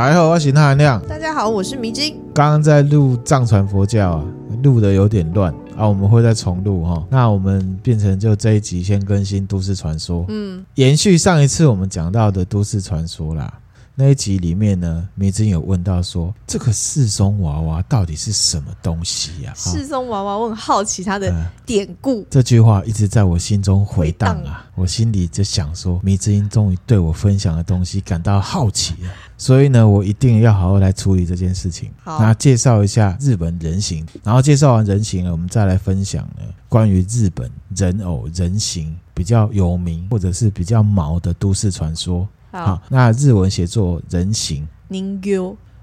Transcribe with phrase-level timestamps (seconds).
[0.00, 0.98] 大家好，我是韩亮。
[1.06, 2.18] 大家好，我是迷津。
[2.32, 4.24] 刚刚在录藏传佛教啊，
[4.62, 7.04] 录的有点乱啊，我们会再重录哈。
[7.10, 13.52] 那我们变成就这一集先更新都市传说，嗯，延续上一次我们讲到的都市传说啦。
[14.00, 19.54] 那一集里面呢，迷津有问到说，这个四松娃娃到底是什么东西呀、啊？
[19.54, 21.30] 四松娃娃，我很好奇它的
[21.66, 22.26] 典故、呃。
[22.30, 31.90] 这句话一直在我心中回荡啊，我心里就想说，迷津终于对我分享的东西感到好奇了，所以呢，我一定要好好来处理这件事情。
[32.02, 42.26] 好，那介绍一下日本人形，然后介绍完人形了，我们再来分享呢关于日本人偶人形比较有名或者是比较毛的都市传说。
[42.50, 44.66] 好，那日文写作人形。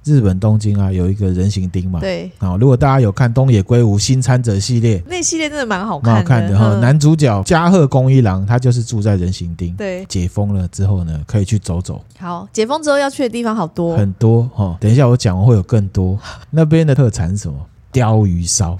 [0.03, 1.99] 日本东京啊，有一个人形町嘛。
[1.99, 2.31] 对。
[2.37, 6.13] 好，如果大家有看东野圭吾新参者系列，那系列真的蛮好看的。
[6.13, 6.79] 蛮好看的哈。
[6.79, 9.75] 男主角加贺恭一郎，他就是住在人形町。
[9.75, 10.05] 对。
[10.05, 12.01] 解封了之后呢，可以去走走。
[12.17, 13.97] 好，解封之后要去的地方好多。
[13.97, 14.77] 很多哈。
[14.79, 16.17] 等一下我讲完会有更多。
[16.51, 17.59] 那边的特产是什么？
[18.05, 18.79] 鯛鱼烧。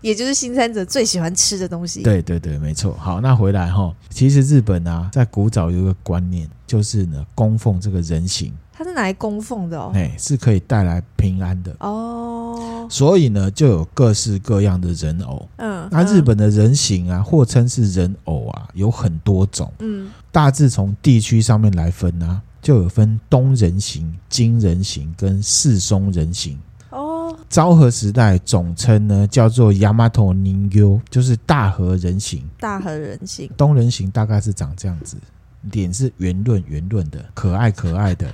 [0.00, 2.02] 也就是新三者最喜欢吃的东西。
[2.02, 2.94] 对对对，没错。
[2.98, 6.48] 好，那回来哈，其实日本啊，在古早有一个观念。
[6.68, 12.86] 就是呢，供奉这个人形，它是拿来供奉的哦，哎，是可以带来平安的哦。
[12.90, 15.48] 所以呢，就有各式各样的人偶。
[15.56, 19.72] 嗯，那日本的人形啊，或称是人偶啊，有很多种。
[19.78, 26.58] 嗯，大致从地区上面来分啊，就有分东人形、金人形跟四松人形。
[27.28, 32.42] 哦，昭和时代总称呢叫做 Yamato Ningyo，就是大和人形。
[32.58, 35.16] 大和人形，东人形大概是长这样子。
[35.72, 38.28] 脸是圆润圆润的，可爱可爱的。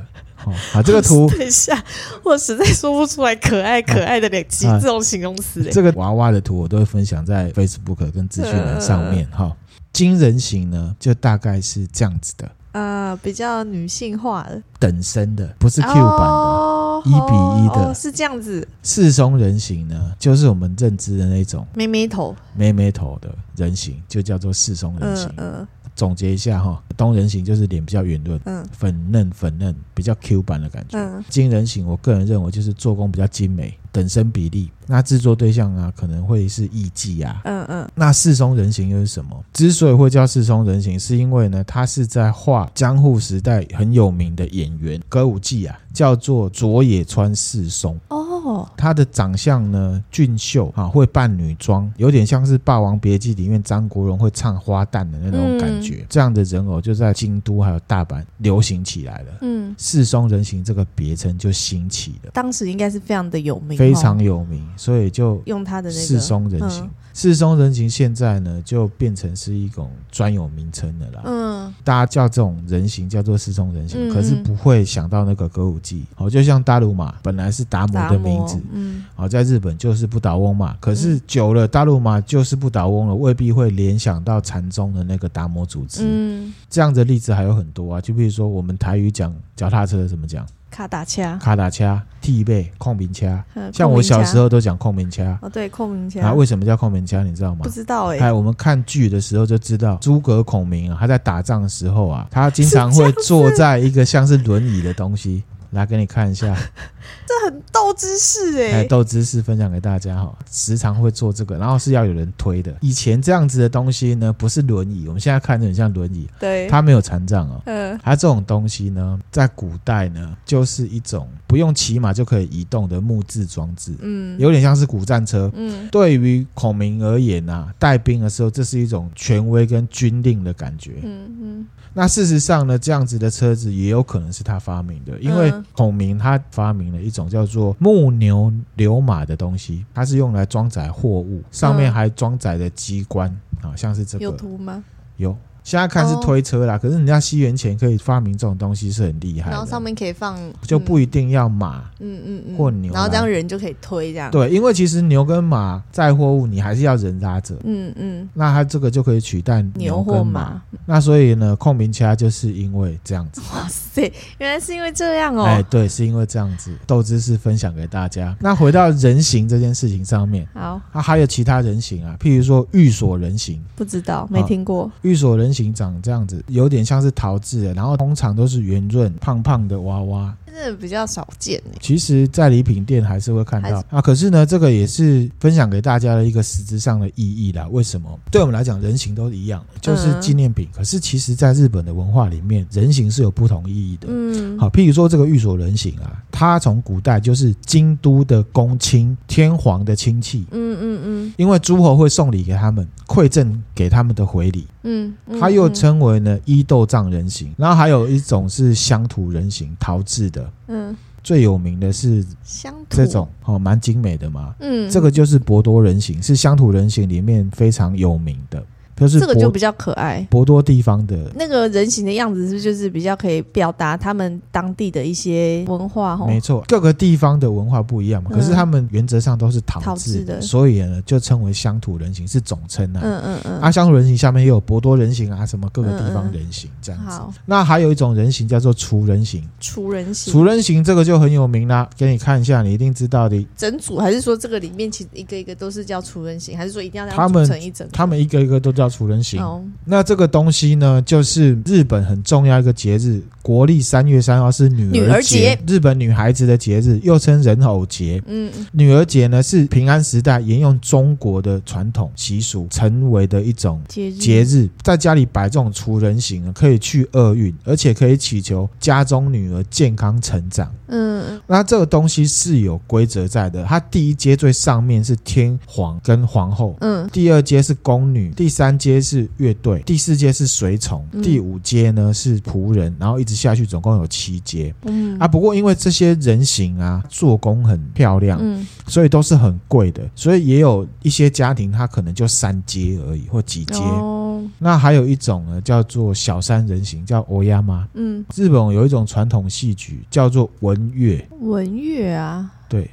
[0.44, 1.82] 哦，啊，这个图 等一下，
[2.22, 5.62] 我实在说不出来可爱可爱的两个这种形容词。
[5.72, 9.26] 这个娃娃的图我都会分享在 Facebook 跟资讯栏上面。
[9.30, 9.56] 哈、呃，
[9.92, 12.50] 今人形呢，就大概是这样子的。
[12.74, 18.66] 呃，比较女性化的，等身的，不是 Q 版的，一、哦、比一的、哦，是这样子。
[18.82, 25.26] 四松人形呢，就是我们认知的那种妹妹头、妹妹头的人形，就叫做四松人形。
[25.36, 25.58] 嗯、呃。
[25.58, 30.98] 呃总结一下哈，东人形就是脸比较圆润，嗯，粉嫩粉嫩，比较 Q 版的感觉。
[30.98, 34.72] 嗯，今人形，我个人认为就是做工比较精美，等身比例。
[34.86, 37.40] 那制作对象啊，可能会是艺妓啊。
[37.44, 37.88] 嗯嗯。
[37.94, 39.44] 那四松人形又是什么？
[39.52, 47.98] 之所以会叫四松人形，是因为呢，他是在画江户时代很有名的演员歌舞伎啊，叫做佐野川四松。
[48.08, 48.68] 哦。
[48.76, 56.00] 他的长相呢，俊秀啊，会扮女装，有点像是《霸王别姬》里面张国荣会唱花旦的那种感觉。
[56.02, 59.32] 嗯、这样的人偶就在京都还有大阪流行起来了。
[59.40, 59.74] 嗯。
[59.78, 62.30] 四松人形这个别称就兴起了。
[62.34, 63.78] 当时应该是非常的有名。
[63.78, 64.62] 非常有名。
[64.76, 71.22] 所以就用他的那个四松人形，四松人形现在呢就变成是一种专有名称的啦。
[71.24, 76.04] 嗯，大家叫这种人形叫做四松人形，可是不会想到那个歌舞伎。
[76.16, 80.76] 哦，就像大鲁马本来是达摩的名字，嗯，哦，在日本就是不倒翁嘛。
[80.80, 86.02] 可是久了，大鲁马就是不倒翁了，未必会联想到禅宗的那个达摩组织。
[86.04, 90.44] 嗯，这样的例子还有很多啊，就比如说我们台语讲脚踏车怎么讲？
[90.74, 93.40] 卡达车，卡达车替背控明车，
[93.72, 95.38] 像我小时候都讲控明车。
[95.40, 96.20] 哦，对，控明车。
[96.20, 97.22] 啊，为什么叫控明车？
[97.22, 97.60] 你知道吗？
[97.62, 98.24] 不知道哎、欸。
[98.24, 105.44] 哎，我们看剧的时候就知道，诸葛孔明啊，他在打仗的时候啊，他经常会坐在一个像是轮椅的东西。
[105.74, 106.56] 来给你看一下，
[107.26, 110.36] 这很逗知识哎、欸，逗知识分享给大家哈。
[110.50, 112.74] 时常会做这个，然后是要有人推的。
[112.80, 117.60] 以前这样子的东西呢，不是轮椅，我们现在看着很像轮椅，对，它没有残障哦。
[117.66, 125.50] 嗯，它这种东西呢，在古代呢，就是一种不用骑马就可以移动的木质装置，嗯，有点像是古战车。
[125.54, 130.92] 嗯，对于孔明而言啊，带兵的时候，这是一种权威跟军令的感觉。
[131.02, 131.66] 嗯嗯。
[131.96, 143.28] 那事实上呢，这样子的车子也有可能是他发明的，因为孔明他发明了一种叫做木牛流马的东西，它是用来装载货物，上面还装载着机关，
[143.62, 144.24] 啊，像是这个。
[144.24, 144.84] 有图吗？
[145.16, 145.36] 有。
[145.64, 149.50] 现在看是推车啦，可是人家西元前可以发明这种东西是很厉害。
[149.50, 154.30] 然后上面可以放，就不一定要马，嗯嗯嗯，或牛，然后这样人就可以推这样。
[154.30, 160.62] 对，因为其实牛跟马载货物，你还是要人拉着，嗯嗯，那它这个就可以取代牛或马。
[160.84, 163.40] 那所以呢，控明车就是因为这样子。
[163.54, 165.44] 哇塞，原来是因为这样哦。
[165.44, 166.76] 哎，对，是因为这样子。
[166.86, 168.36] 豆知识分享给大家。
[168.38, 174.90] 那回到人形这件事情上面，好，那还有其他人形啊，譬如说寓所人形，不知道，没听过。
[175.00, 176.44] 寓所人形长这样子。
[176.48, 180.36] 有点像是桃子，然后通常都是圆润胖胖的娃娃。
[180.54, 181.60] 真的比较少见。
[181.80, 184.00] 其实，在礼品店还是会看到啊。
[184.00, 187.66] 可是呢，这个也是分享给大家的一个实质上的意义啦。
[187.72, 188.08] 为什么？
[188.30, 190.68] 对我们来讲，人形都一样，就是纪念品。
[190.72, 194.06] 可是，其实在日本的文化里面，人形是有不同意义的。
[194.08, 200.46] 嗯，好，譬如说这个玉所人形啊，它从古代就是京都的公亲、天皇的亲戚。
[200.52, 204.68] 嗯嗯嗯，因为诸侯会送礼给他们，馈赠给他们的回礼。
[204.84, 207.52] 嗯，它又称为呢伊豆藏人形。
[207.56, 210.43] 然后还有一种是乡土人形，陶制的。
[210.68, 214.54] 嗯，最有名的是乡土这种哦，蛮精美的嘛。
[214.60, 218.64] 嗯，这个就是博多人形，是乡土人形里面非常有名的。
[218.96, 226.16] 就是这个就比较可爱，博多地方的那个人形的样子，是不是就是比较可以表达他们当地的一些文化？
[226.26, 233.00] 没错，各个地方的文化不一样嘛，可是他们原则上都是陶制的，所以呢就称为乡土人形是总称啊。
[233.02, 233.60] 嗯嗯嗯。
[233.60, 237.10] 啊，乡土人形下面也有博多人形啊，什么各个地方人形这样子。
[237.10, 239.42] 好，那还有一种人形叫做厨人形。
[239.58, 243.44] 厨人形，厨人形这个就很有名啦，给你看一下，你一定知道的。
[243.56, 247.88] 整组还是说这个里面其实一个一个都是叫厨人形，还是说一定要他们组成一整？
[247.92, 248.83] 他们一个一个都叫。
[248.84, 249.40] 叫厨人形，
[249.86, 258.22] 那这个东西呢，就是日本很重要一个节日，国历三月三号是女儿节，日本女孩子的节日，又称人偶节。
[258.26, 270.70] 嗯，女儿节呢是平安时代沿用中国的传统习俗成为的一种节日，在家里摆这种除人形，可以去厄运，而且可以祈求家中女儿健康成长。
[270.88, 278.73] 嗯，那这个东西是有规则在的，它第一阶最上面是天皇跟皇后，嗯，第二阶是宫女，第三。
[278.78, 284.74] 阶是乐队，第四阶是随从，第五阶呢是仆人，然后一直下去，总共有七阶。
[284.84, 293.74] 嗯啊，不过因为这些人形啊做工很漂亮，嗯，所以都是很贵的，所以也有一些家庭他可能就三阶而已或几阶。
[293.74, 297.88] 哦，那还有一种呢叫做小山人形，叫欧亚妈。
[297.94, 301.26] 嗯，日本有一种传统戏曲叫做文乐。
[301.40, 302.90] 文乐啊，对，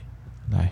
[0.51, 0.71] 来。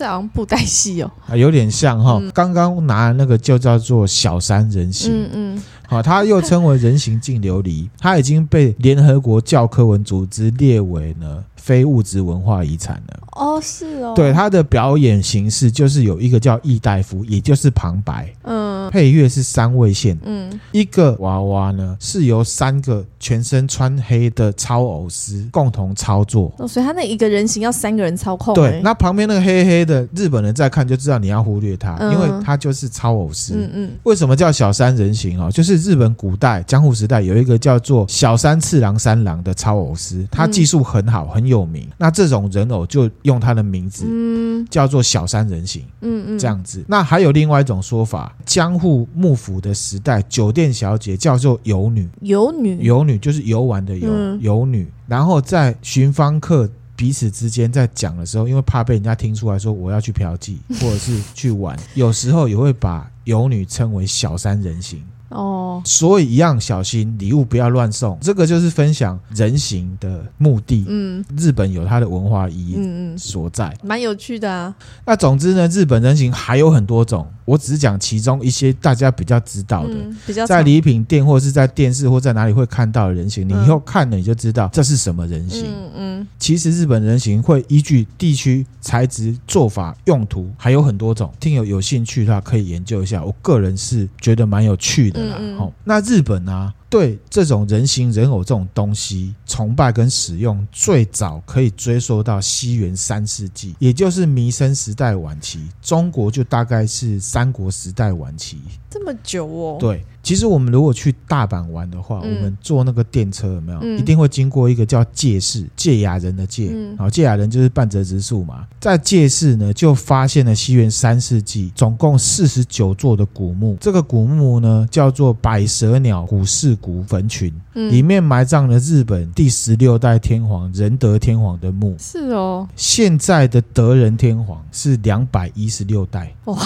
[0.00, 2.18] 这好像布袋戏哦，啊，有点像哈。
[2.32, 11.44] 刚刚拿的那个就叫做小山人形，嗯嗯，好，它又称为人形净琉璃， 它已经被联合国教科文组织列为呢。
[11.62, 13.20] 非物质文化遗产了。
[13.32, 35.48] 哦，是哦，对，它的表演形式就是有一个叫易大夫，也就是旁白，嗯，配乐是三位线，嗯，一个娃娃呢是由三个全身穿黑的超偶师共同操作，哦，所以他那一个人形要三个人操控，对，那旁边那个黑黑的日本人在看就知道你要忽略他，嗯，因为他就是超偶师，嗯嗯，为什么叫小三人形哦？
[35.52, 41.50] 就是日本古代江户时代有一个叫做小三次郎三郎的超偶师，他技术很好，很有。
[41.50, 46.84] 有名，那这种人偶就用他的名字，嗯，叫做小三人形，嗯嗯，这样子。
[46.86, 54.10] 那还有另外一种说法，江户幕府的时代，酒店小姐叫做游女，游女，游女就是游玩的游，
[54.40, 54.88] 游女。
[55.06, 65.02] 然后在寻芳客彼此之间在讲的时候，因为怕被人家听出来说我要去嫖妓或者是去玩，有时候也会把游女称为小三人形。
[65.30, 70.84] 哦，所以一样小心礼物不要乱送，这个就是分享人形的目的。
[70.88, 74.74] 嗯，日本有它的文化意义，嗯嗯所在，蛮有趣的啊。
[75.06, 77.26] 那总之呢，日本人形还有很多种。
[77.46, 85.64] 我只是讲其中一些大家比较知道的，嗯、比较在礼品店或是在电视或在哪里会看到的人形，嗯、你以后看了你就知道这是什么人形。
[85.66, 93.24] 嗯嗯，其实日本人形会依据地区、材质、做法、用途还有很多种，听友有兴趣的话可以研究一下。
[93.24, 95.36] 我个人是觉得蛮有趣的啦。
[95.38, 96.72] 嗯嗯，那日本啊。
[96.90, 105.60] 对这种人形人偶这种东西崇拜跟使用，最早可以追溯到西元三世纪，也就是弥生时代晚期。
[105.80, 108.58] 中国就大概是三国时代晚期，
[108.90, 109.76] 这么久哦。
[109.80, 110.04] 对。
[110.22, 113.78] 其实我们如果去大阪玩的话，嗯、我们坐那个电车有没有？
[113.80, 116.68] 嗯、一定会经过一个叫堺市，堺雅人的堺，
[116.98, 118.66] 好、嗯，堺雅人就是半泽直树嘛。
[118.78, 123.78] 在堺市呢，就发现了西元三世纪总共四十九座的古墓。
[123.80, 131.94] 这个古墓呢，叫做百蛇鸟古寺古坟群，嗯、里面埋葬了日本第十六代天皇仁德天皇的墓。
[131.98, 136.58] 是哦，现在的德仁天皇是两百一十六代，哇，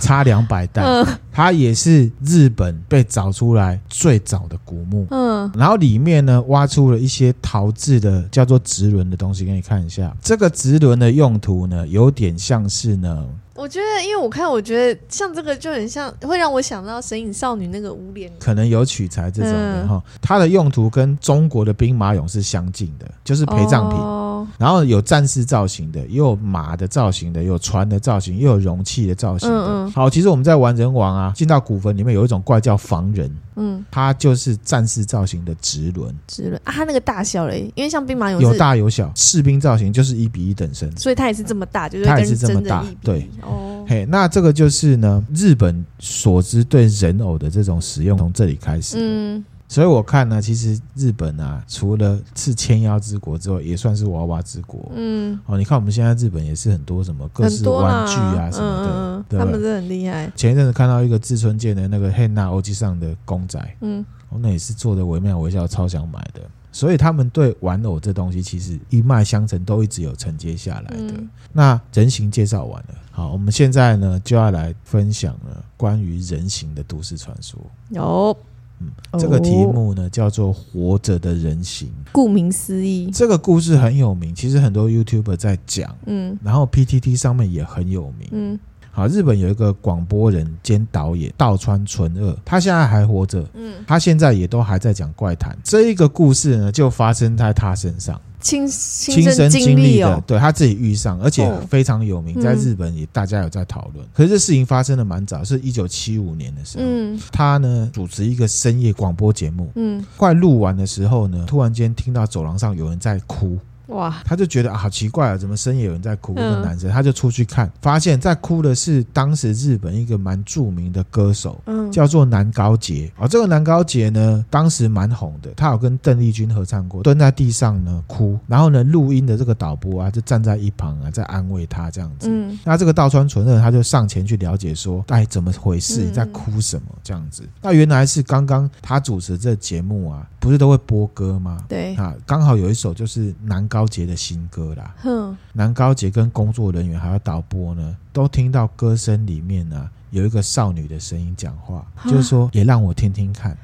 [0.00, 0.82] 差两百代。
[0.82, 1.06] 嗯
[1.38, 10.12] 它也是日本被找出来最早的古墓，嗯，然后里面呢挖出了一些陶制的叫做直轮的东西，给你看一下。
[10.20, 13.24] 这个直轮的用途呢，有点像是呢，
[13.58, 19.96] 我觉得，因为我看，我觉得像这个就很像，会让我想到《神隐少女》那个无脸，可能有取材这种的哈。
[19.96, 23.98] 嗯、它的用途跟中国的兵马俑是相近的，就是陪葬品。
[23.98, 29.56] 哦哦，然后有战士造型的，也有马的造型的，有船的造型，又有容器的造型的。
[29.56, 29.90] 嗯嗯。
[29.92, 33.30] 好，其实我们在玩人王啊，进到古坟里面有一种怪叫防人。
[33.60, 43.84] 嗯，它就是战士造型的直轮，直轮啊，它那个大小嘞，因为像兵马俑有大有小，士兵造型就是一比一等身，所以它也是这么大，就是它也是这么大，对哦。
[43.88, 49.44] 嘿，那这个就是呢，日本所知对人偶的这种使用从这里开始，嗯。
[49.68, 54.90] 所以我看呢，其实日本啊，除了是千妖之国之外，也算是娃娃之国。
[54.94, 59.38] 嗯，哦，你看我们现在日本也是很多什么各式玩具啊什么的？
[59.38, 60.32] 他们是很厉害。
[60.34, 66.40] 前一阵子看到一个志村健的那个黑娜欧吉上的公仔，嗯，哦，那也是做的惟妙惟肖，超想买的。
[66.72, 71.12] 所以他们对玩偶这东西其实一脉相承，都一直有承接下来的。
[71.12, 77.60] 嗯、那人形介绍完了，好，我们现在呢就要来分享了关于人形的都市传说。
[77.90, 78.34] 有。
[78.80, 88.58] 嗯，这个题目呢叫做《活着的人形》，顾名思义，这个故事很有名，其实很多 YouTuber 在讲，嗯，然后 PTT 上面也很有名，嗯，
[88.90, 98.20] 好，日本有一个广播人兼导演道川纯二，他现在还活着，嗯，他现在也都还在讲怪谈，这一个故事呢就发生在他身上。
[98.40, 104.06] 亲亲身经历的，对他自己遇上，而且非常有名，在日本也大家有在讨论。
[104.14, 106.84] 可是这事情发生的蛮早，是一九七五年的时候。
[106.86, 113.58] 嗯，他呢主持一个深夜广播节目，嗯，快录完的时候呢，突然间听到走廊上有人在哭。
[113.88, 114.22] 哇！
[114.24, 116.32] 他就觉得啊，好奇怪啊，怎么深夜有人在哭？
[116.32, 123.10] 一个男生，他就出去看，发现在哭的是当时日本一个蛮著名的歌手，嗯，叫做南高杰。
[123.18, 132.28] 啊，这个南高杰呢，当时蛮红的，他有跟邓丽君合唱过，蹲在地上呢哭，然后呢，录音的这个导播啊，就站在一旁啊，在安慰他这样子。
[132.30, 136.04] 嗯，那这个稻川纯二他就上前去了解说，哎，怎么回事？
[136.04, 136.88] 你在哭什么？
[137.02, 137.42] 这样子。
[137.62, 141.64] 那原来是刚刚他主持这节目啊，不是都会播歌吗？
[141.68, 144.94] 对啊，刚好有一首就是南高杰的新歌啦。
[145.02, 153.56] 哼，男高杰跟工作人员还有导播呢，都听到歌声里面呢有一个少女的声音讲话，就是说也让我听听看。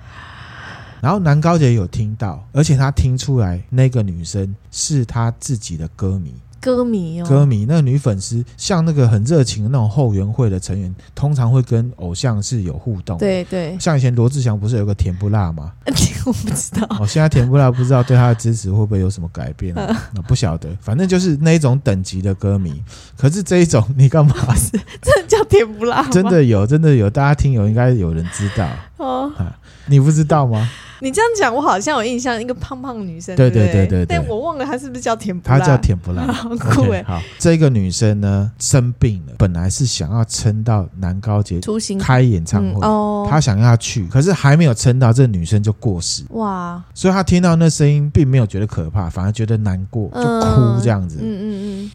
[1.01, 6.35] 然后男高杰有听到，而且他听出来那个女生是他自己的歌迷。
[6.65, 13.19] 歌迷哦，歌迷那个女粉丝，像那个很热情的那种后援会的成员，通常会跟偶像是有互动。
[13.19, 15.73] 对对，像以前罗志祥不是有个甜不辣吗？
[16.25, 16.87] 我不知道。
[16.99, 19.75] 哦，现在甜不辣不知道对他的支持会不会有什么改变？
[19.77, 19.95] 啊，
[20.27, 20.71] 不晓得。
[20.81, 22.83] 反正就是那一种等级的歌迷。
[23.17, 24.35] 可是这一种，你干嘛？
[24.57, 24.71] 是
[25.03, 26.09] 真的叫甜不辣？
[26.11, 27.11] 真的有，真的有。
[27.11, 28.67] 大家听友应该有人知道
[28.97, 29.31] 哦。
[29.37, 29.55] 啊
[29.87, 30.67] 你不知道吗？
[31.01, 35.59] 你这样讲，我好像有印象，一个胖胖女生，对对对对，但我忘了她是不是叫甜不辣？
[35.59, 37.03] 她叫甜不辣， 好酷哎！
[37.07, 46.83] 好，这个女生呢生病了，本来是想要撑到南高杰出行开演唱会哦，她想要去，可是还没有撑到，这女生就过世哇！
[46.95, 51.19] 所以她听到那声音，并没有觉得可怕，反而觉得难过，就哭这样子。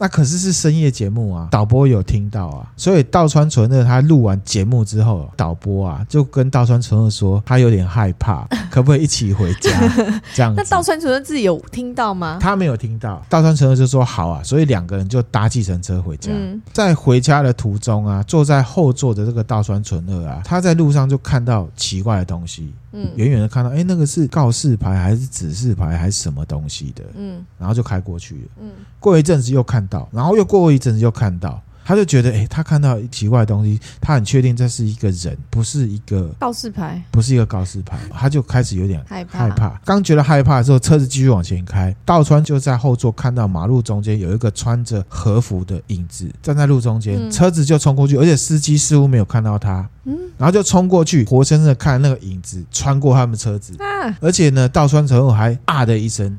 [0.00, 9.70] 那可是是深夜节目啊，导播有听到啊，所以稻川纯二他录完节目之后，导播啊就跟稻川纯二说，他有点害怕， 可不可以一起回家？
[10.34, 12.38] 这样，那稻川纯二自己有听到吗？
[12.40, 16.30] 他没有听到，稻川纯二就说好啊，所以两个人就搭计程车回家。
[16.32, 27.04] 嗯、在回家的途中啊，坐在后座的这个稻川纯二啊，他在路上就看到奇怪的东西，嗯，远远的看到，哎、欸，那个是告示牌还是指示牌还是什么东西的？
[27.16, 28.40] 嗯，然后就开过去了。
[28.60, 31.60] 嗯，过一阵子又看到，然后又过一阵子又看到。
[31.82, 39.38] 他就觉得，哎、欸，他看到奇怪的东西，他很确定这是一个人，不是一个告示牌，不是一个告示牌，他就开始有点害怕。
[39.40, 39.80] 害怕。
[39.84, 49.88] 刚觉得害怕的时候，车子继续往前开，道川就在后座看到马路中间有一个穿着和服的影子站在路中间，嗯、车子就冲过去，而且司机似乎没有看到他。
[50.04, 54.16] 嗯，然后就冲过去，活生生的看那个影子穿过他们车子，啊！
[54.20, 56.34] 而且呢，稻川纯二还啊的一声，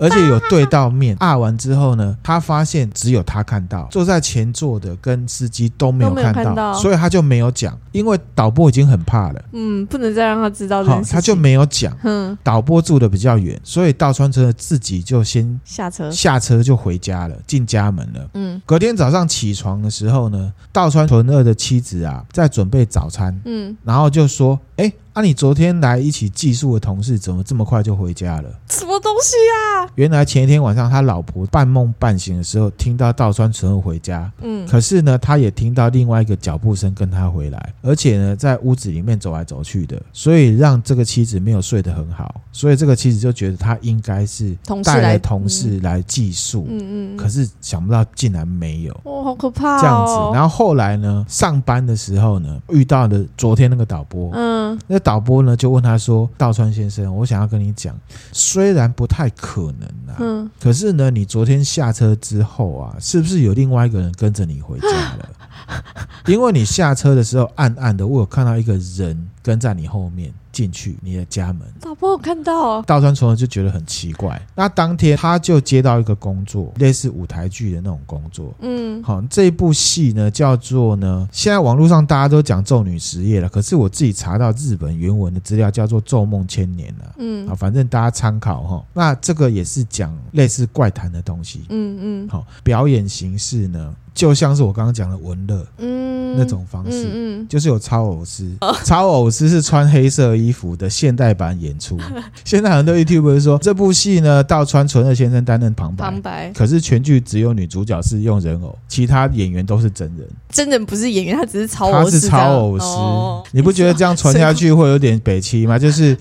[0.00, 1.14] 而且有对到面。
[1.20, 6.72] 啊完之后呢，他发现只有他看到，坐在前座的跟司机都没有看到，看到。
[6.72, 22.86] 所以他就没有讲，因为导播已经很怕了，嗯，不能再让他知道这件事，他就没有讲，嗯，导播住的比较远，所以稻川纯二自己就先下车，下车就回家了，进家门了，嗯，隔天早上起床的时候呢，倒川纯二的妻子啊在准备。
[22.96, 24.90] 早餐，嗯，然后就说，哎。
[24.90, 28.50] 那、啊、你昨天来一起寄宿的同事怎么这么快就回家了？
[28.68, 29.88] 什么东西啊？
[29.94, 44.54] 原来前一天晚上他老婆半梦半醒的时候听到稻川纯二回家，嗯，可是呢，他也听到另外一个脚步声跟他回来，而且呢，在屋子里面走来走去的，所以让这个妻子没有睡得很好，所以这个妻子就觉得他应该是
[44.84, 50.12] 带了同事来寄宿，嗯嗯，可是想不到竟然没有，哦，好可怕、哦，这样子。
[50.34, 55.00] 然后后来呢，上班的时候呢，遇到了昨天那个导播，嗯，那。
[55.06, 57.96] 导播呢就问他说：“道川先生，我想要跟你讲，
[58.32, 65.28] 虽然不太可能啊，嗯，可是呢，你昨天下车之后啊，是不是有另外一个人跟着你回家了？
[66.26, 72.84] 因为你下车的时候暗暗的，我有看到一个人跟在你后面。”进去你的家门，老婆我看到哦。
[72.86, 74.40] 道川从而就觉得很奇怪。
[74.54, 78.54] 那当天他就接到一个工作，类似舞台剧的那种工作。
[78.60, 87.14] 嗯，好，这一部戏呢叫做呢，现在网络上大家都讲《咒女实业》了，可是我自己查到日本原文的资料叫做《咒梦千年》了。
[87.18, 88.82] 嗯，啊，反正大家参考哈。
[88.94, 91.66] 那这个也是讲类似怪谈的东西。
[91.68, 102.00] 嗯嗯，好，表演形式呢，就像是我刚刚讲的文乐，嗯，那种方式，嗯，嗯就是有超偶师，哦、操偶师是穿黑色衣服的现代版演出。
[102.42, 110.26] 现在很多 YouTuber 说这部戏呢，道川纯二先生担任旁白，旁白，可是全剧只有女主角是用人偶，其他演员都是真人。
[110.48, 112.12] 真人不是演员，他只是超偶师。
[112.12, 115.76] 他是超偶师，哦、你不觉得这样传下去会有点北七吗？
[115.78, 116.16] 就是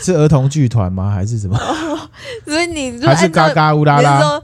[0.00, 1.10] 是儿童剧团吗？
[1.12, 1.58] 还是什么？
[1.58, 2.08] 哦、
[2.46, 4.40] 所以你还是嘎嘎乌拉拉。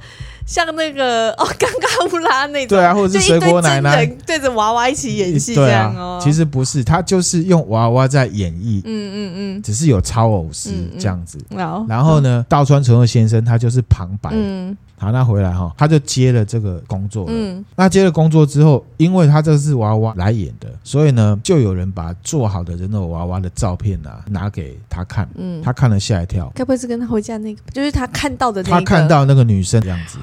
[0.50, 6.18] 像那个哦， 尴尬乌拉那种，对啊，或者是水果奶奶对着娃娃一起演戏这样哦。
[6.20, 11.38] 其实不是，他就是用娃娃在演绎，嗯嗯嗯，只是有超偶师这样子。
[11.88, 14.30] 然后呢，道川纯二先生他就是旁白。
[15.00, 17.24] 嗯，好，那回来哈，他就接了这个工作。
[17.28, 25.28] 嗯，那接了工作之后，因为他这是娃娃来演的，所以呢，就有人把做好的人偶娃娃的照片啊拿给他看。
[25.34, 30.18] 嗯，他看了吓一跳，该不会是跟他回家那个，就是他看到的那个，他看到那个女生这样子。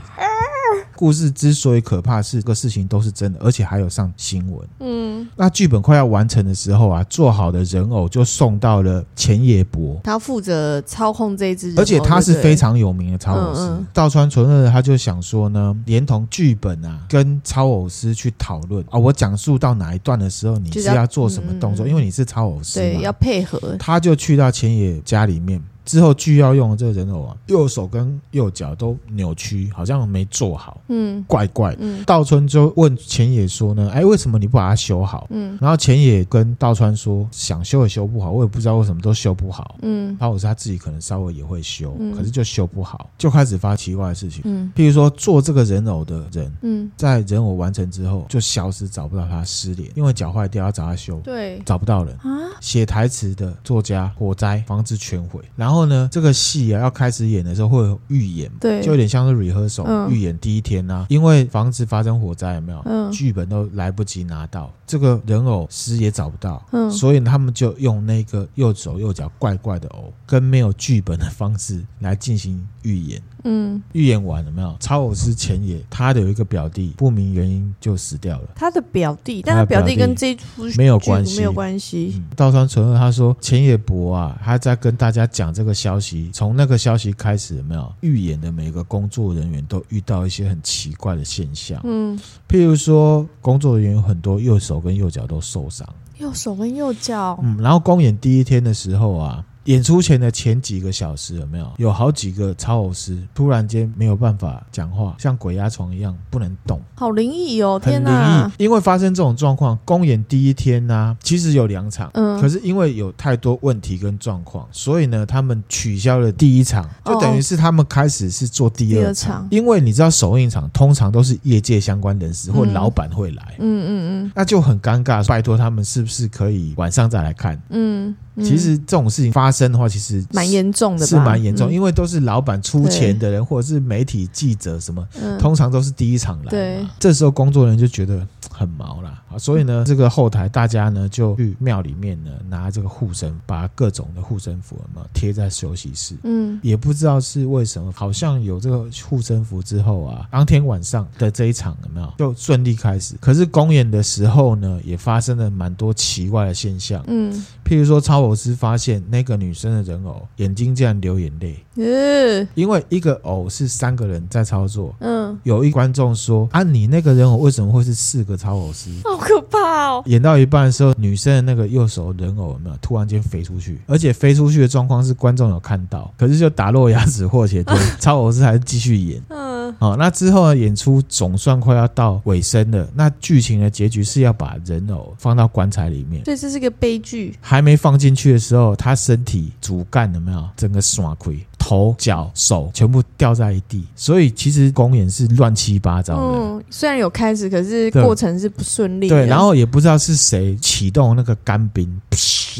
[0.97, 4.67] 故事之所以可怕，是个事情都是真的，而且还有上新闻。
[4.79, 13.69] 嗯，那剧本快要完成的时候啊，做好的人偶就送到了浅野博，他负责操控这一只，而且他是非常有名的操偶师。
[13.93, 21.85] 道川纯二他就想说呢，连同剧本啊，跟操偶师去讨论啊，我讲述到哪一段的时候，你是要做什么动作？
[21.85, 23.77] 嗯、因为你是操偶师，对，要配合。
[23.77, 25.61] 他就去到浅野家里面。
[25.87, 31.73] 之后剧要用的这个人偶啊，右手跟右脚都扭曲，好像没做好，嗯，怪怪。
[31.79, 35.25] 嗯，道川就问浅野说呢，哎，为什么你不把它修好？
[35.29, 39.77] 嗯，然后浅野跟道川说，想修也修不好，我也不知道为什么都修不好。
[39.81, 44.41] 嗯，然后我说他自己可能稍微也会修，嗯，可是就修不好，就开始发奇怪的事情。
[44.43, 52.51] 嗯，譬如说做这个人偶的人，嗯，在人偶完成之后就消失，找不到他，失联，因为脚坏掉要找他修，对，找不到人啊。
[52.59, 55.76] 写台词的作家，火灾，房子全毁，然后。
[55.77, 62.81] 然后呢，这个戏啊要开始演的时候会有预演，对，就有点像是 rehearsal 预演第一天啊，因为房子发生火灾，有没有？
[62.85, 73.21] 嗯，剧本都来不及拿到，这个人偶师也找不到，嗯，所以他们就用那个右手右脚怪怪的偶，跟没有剧本的方式来进行预演。
[73.43, 74.75] 嗯，预演完了没有？
[74.79, 78.49] 超偶师浅野，他的有一个表弟，不明原因就死掉了。
[78.55, 82.13] 他的表弟，但他表弟跟这出没有关系，没有关系。
[82.15, 86.29] 嗯、道川纯二他说，浅野博啊，他在跟大家讲这个消息。
[86.33, 91.79] 从那个消息开始，有没有预演的每个工作人员都遇到一些很奇怪的现象。
[91.85, 92.19] 嗯，
[92.49, 95.87] 譬如说，工作人员有很多右手跟右脚都受伤，
[96.17, 97.39] 右手跟右脚。
[97.41, 99.43] 嗯，然后公演第一天的时候啊。
[99.67, 101.71] 演出前的前几个小时有没有？
[101.77, 107.79] 有好几个超偶师突然间没有办法讲话，像鬼压床一样不能动，好灵异哦！
[107.81, 108.63] 天哪，很灵异。
[108.63, 119.01] 因为发生这种状况，公演第一天呢、啊，其实有两场，嗯，可是因为有太多问题跟状况，所以呢，他们取消了第一场，就等于是他们开始是做第二场。
[119.01, 119.47] 哦、第二场。
[119.51, 123.89] 因为你知道首映场通常都是业界相关人士或老板会来，嗯嗯
[124.23, 127.61] 嗯，那就很尴尬，拜托他们是不是可以晚上再来看？
[127.69, 128.15] 嗯。
[128.43, 135.05] 其实这种事情发生的话，其实蛮严重的，是蛮严重，因为都是老板出钱的人，或者是媒体记者什么，
[135.39, 136.49] 通常都是第一场来。
[136.51, 146.15] 对，这时候工作人员就觉得很毛了啊，所以呢，这个后台大家呢就去庙里面呢拿这个护身，把各种的护身符嘛贴在休息室。
[146.23, 153.15] 嗯，也不知道是为什么，好像有这个护身符之后啊，当天晚上的这一场有没有就顺利开始？
[153.19, 157.03] 可是公演的时候呢，也发生了蛮多奇怪的现象。
[157.07, 157.33] 嗯，
[157.65, 158.17] 譬如说超。
[158.17, 168.89] 偶师发现那个女生的人偶眼睛竟然流眼泪，嗯，因为一个偶是三个人在操作，嗯，有一观众说啊，你那个人偶为什么会是四个操偶师？
[169.17, 170.03] 好可怕哦！
[170.07, 173.79] 演到一半的时候，女生的那个右手人偶有没有突然间飞出去？
[173.87, 188.17] 而且飞出去的状况是观众有看到，可是就打落牙齿或且对，超偶师还是继续演， 嗯，好，那之后呢，演出总算快要到尾声了，那剧情的结局是要把人偶放到棺材里面，对，这是个悲剧，还没放进。
[188.17, 196.37] 去的时候，他身体主干有没有整个耍亏，头脚手全部掉在一地，所以其实公演是乱七八糟的。
[196.37, 199.15] 嗯，虽然有开始，可是过程是不顺利的。
[199.17, 201.85] 对，然后也不知道是谁启动那个干冰。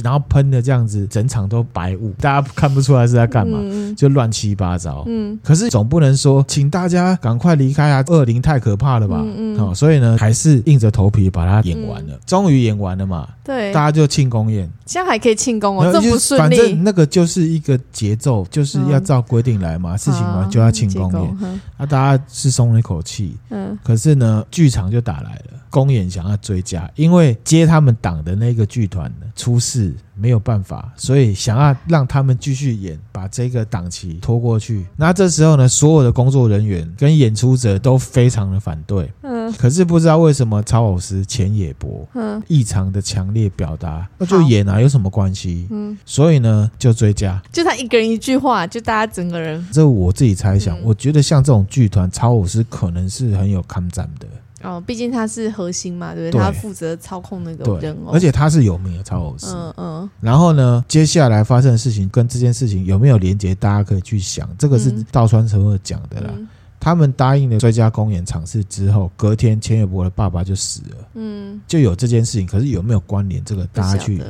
[0.03, 5.03] 然后喷的这样子，整场都白雾，大家看不出来是在干嘛，嗯、就乱七八糟。
[5.07, 8.03] 嗯，可是总不能说，请大家赶快离开啊！
[8.07, 9.21] 恶灵太可怕了吧？
[9.23, 9.75] 嗯嗯。
[9.75, 13.27] 所以呢，还是硬着头皮把它演完了，终于、嗯、演完了嘛。
[13.43, 16.57] 对，大家就庆功宴，现在还可以庆功哦，这不顺利。
[16.57, 21.37] 反正那个就是一个节奏，就是要照规定来嘛，嗯、事情完就要庆功宴。
[21.77, 23.35] 那、啊，大家是松了一口气。
[23.49, 25.57] 嗯，可是呢，剧场就打来了。
[25.69, 34.85] 公演想要追加，因为接他们档的那个剧团出事，没有办法，所以想要让他们继续演，把这个档期拖过去。
[34.95, 39.11] 那这时候呢，所有的工作人员跟演出者都非常的反对。
[39.21, 45.67] 嗯，可是不知道为什么超偶师浅野博嗯异常的强烈表达，那就演啊，有什么关系？
[45.69, 49.65] 嗯，所以呢就追加，就他一个人一句话，就大家整个人。
[49.71, 54.27] 这我自己猜想，嗯、我觉得像这种剧团，超偶师可能是很有抗战的。
[54.63, 56.39] 哦，毕竟他是核心嘛，对不对？
[56.39, 59.45] 对，他负责操控那个人偶，而且他是有名的操偶师。
[59.49, 60.09] 嗯嗯。
[60.19, 63.53] 然后呢，接下来发生的事情跟这件事情有没有连接？
[63.53, 66.31] 大家可以去想，这个是稻川成二讲的啦。
[66.35, 66.47] 嗯、
[66.79, 70.97] 他们答应了最佳公演场次之后，隔天千叶博的爸爸就死了。
[71.13, 73.43] 嗯，就有这件事情，可是有没有关联？
[73.45, 74.21] 这个大家去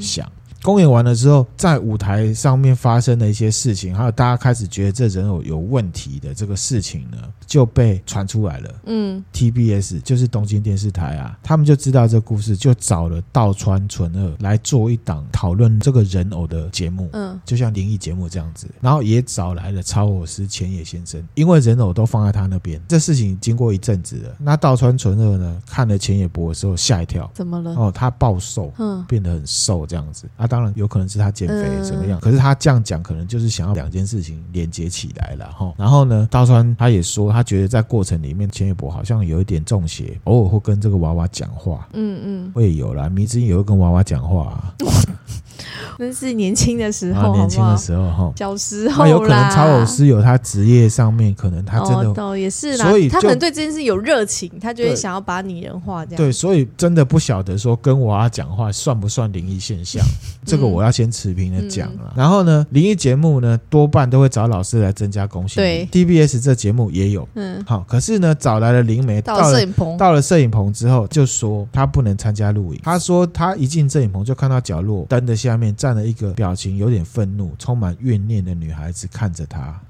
[0.00, 0.28] 想。
[0.66, 8.74] 公演完了之后，在舞台上面发生的一些事情，还有大家开始觉得这人偶有问题的这个事情呢，就被传出来了。
[8.86, 17.08] 嗯，TBS 就是东京电视台啊，他们就知道这故事，就找了道川纯二来做一档讨论这个人偶的节目。
[17.12, 22.82] 嗯，就像灵异节目这样子，然后也找来了超偶师浅野先生，因为人偶都放在他那边。
[22.88, 27.72] 这事情经过一阵子了，那道川纯二呢，看了浅野博的时候吓一跳，怎么了？
[27.76, 30.44] 哦，他暴瘦，嗯，变得很瘦这样子啊。
[30.56, 35.70] 当然有可能是他减肥怎么样，可是他这样讲，可能就是想要两件事情连接起来了哈。
[35.76, 44.74] 然后呢，大川他也说，他觉得在过程里面，千叶博好像有一点中邪，偶尔会跟这个娃娃讲话，嗯嗯，会有啦，迷之音也会跟娃娃讲话啊。
[45.98, 56.16] 那是年轻的时候，年轻的时候哈，小时候那有可能超偶师有他职业上面，可能他真的哦，也是啦，所以他可能对这件事有热情，他就会想要把拟人化这样。
[56.16, 60.04] 对，所以真的不晓得说跟娃娃讲话算不算灵异现象，
[60.44, 62.12] 这个我要先持平的讲了。
[62.16, 65.88] 然后呢，灵异节目呢多半都会找老师来增加公信力。
[65.90, 79.80] 对，TBS 这节目也有，嗯，好，可是呢找来了灵媒到了摄影棚，到了摄影棚之后就说他不能参加录影，他说他一进摄影棚就看到角落灯的下面站了一个表情有点愤怒、充满怨念的女孩子看着他，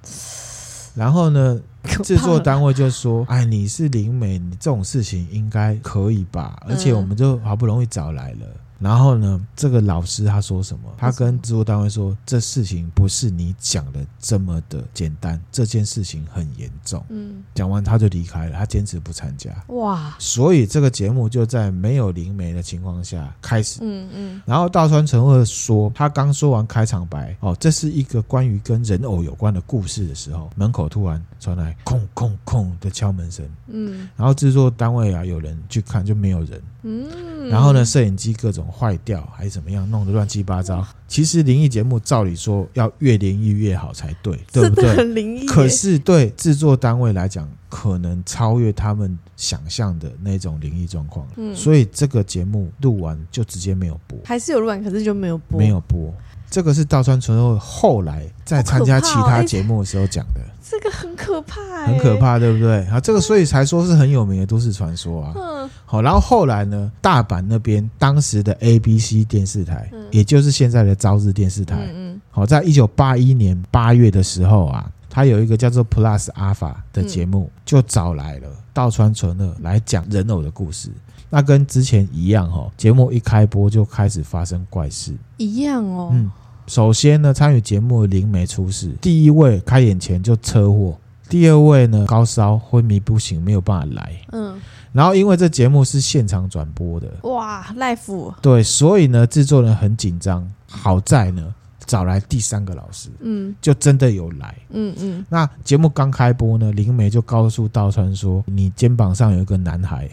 [0.94, 1.58] 然后呢，
[2.04, 6.62] 制作单位就说：“哎，你是灵媒，你这种事情应该可以吧？
[6.68, 8.46] 而且我们就好不容易找来了。”
[8.78, 10.92] 然后呢，这个老师他说什么？
[10.98, 19.50] 他跟制作单位说：“这事情不是你讲的这么的简单，这件事情很严重。”嗯，讲完他就离开了，他坚持不参加。
[19.68, 20.14] 哇！
[20.18, 23.78] 所以这个节目就在没有灵媒的情况下开始。
[23.82, 24.42] 嗯嗯。
[24.44, 33.48] 然后大川成二说，他刚说完开场白，哦，这是一个关于跟人偶有关的故事的时候，门口突然传来空空空的敲门声。
[33.68, 34.08] 嗯。
[34.16, 36.60] 然后制作单位啊，有人去看就没有人。
[36.88, 40.86] 嗯，然后呢，摄影机各种坏掉还是怎么样，弄得乱七八糟。
[41.08, 44.94] 其实灵异节目照理说要越灵异越好才对，对不对？
[44.94, 45.46] 很灵异。
[45.46, 51.26] 可是对制作单位来讲，可能超越他们想象的那种灵异状况。
[51.36, 56.14] 嗯，所以这个节目录完就直接没有播，还是有录完，可是就没有播，没有播。
[56.50, 60.40] 这个是稻川纯二后来在参加其他节目的时候讲的。
[60.68, 62.84] 这个很可怕，很可怕，对不对？
[62.86, 65.32] 啊，这个所以才说是很有名的都市传说啊。
[65.36, 80.90] 嗯，好，然后后来呢，大阪那边当时的 ABC 电视台，也就是现在的朝日电视台，嗯，好，在一九八一年八月的时候啊，他有一个叫做 Plus Alpha 的节目，就找来了稻川纯二来讲人偶的故事。
[81.30, 86.10] 那跟之前一样哈，节目一开播就开始发生怪事，一样哦。
[86.12, 86.30] 嗯。
[86.66, 94.12] 首先呢，参与节目的灵媒出事，第一位开演前就车祸，第二位呢高烧昏迷不醒，没有办法来。
[94.32, 94.60] 嗯，
[94.92, 98.34] 然后因为这节目是现场转播的，哇，live。
[98.42, 100.44] 对，所以呢制作人很紧张。
[100.68, 101.54] 好在呢
[101.86, 104.52] 找来第三个老师，嗯，就真的有来。
[104.70, 105.24] 嗯嗯。
[105.28, 110.10] 那节目刚开播呢，灵媒就告诉道川说：“你肩膀上有一个男孩。”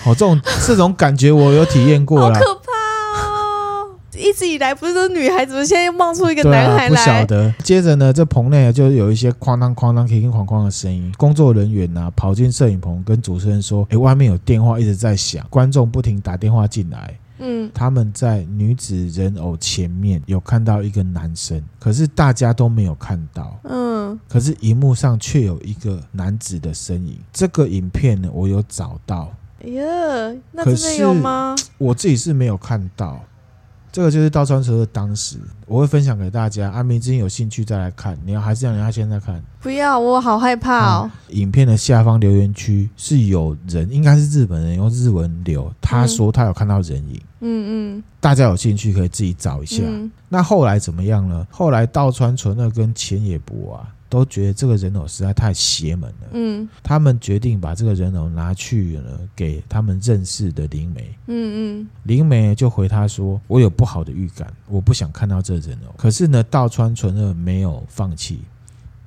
[0.00, 2.38] 好， 这种这种感觉我有体验过了。
[4.20, 7.00] 一直以来不是说女孩子，现在又冒出一个男孩来。
[7.00, 7.54] 啊，不晓得。
[7.62, 11.12] 接着呢，这棚内就有一些哐当哐当、哐哐哐的声音。
[11.16, 23.58] 工作人员呢跑进摄影棚，跟主持人说：“哎，外面有电话一直在响，观众不停打电话进来。”嗯，他们在女子人偶前面有看到一个男生，可是大家都没有看到。
[23.64, 27.18] 嗯，可是荧幕上却有一个男子的身影。
[27.32, 29.32] 这个影片呢，我有找到。
[29.64, 29.84] 哎呀，
[30.52, 31.56] 那真的有吗？
[31.78, 33.24] 我自己是没有看到。
[33.98, 36.70] 这个就是道川纯的当时，我会分享给大家。
[36.70, 39.42] 阿明之前有兴趣再来看，你要还是让人家现在看？
[39.60, 41.10] 不要，我好害怕哦。
[41.26, 47.20] 嗯、影片的下方留言区是有人，应该是日本人用日文留，他说他有看到人影。
[47.40, 49.82] 嗯嗯，大家有兴趣可以自己找一下。
[49.84, 51.44] 嗯、那后来怎么样呢？
[51.50, 53.82] 后来道川纯二跟浅野博啊。
[54.08, 56.28] 都觉得这个人偶实在太邪门了。
[56.32, 61.14] 嗯，他们决定把这个人偶拿去了给他们认识的灵媒。
[61.26, 68.40] 嗯嗯，灵媒就回他说：“我有不好的预感，我不想看到这人偶。”可是呢，道川纯二没有放弃，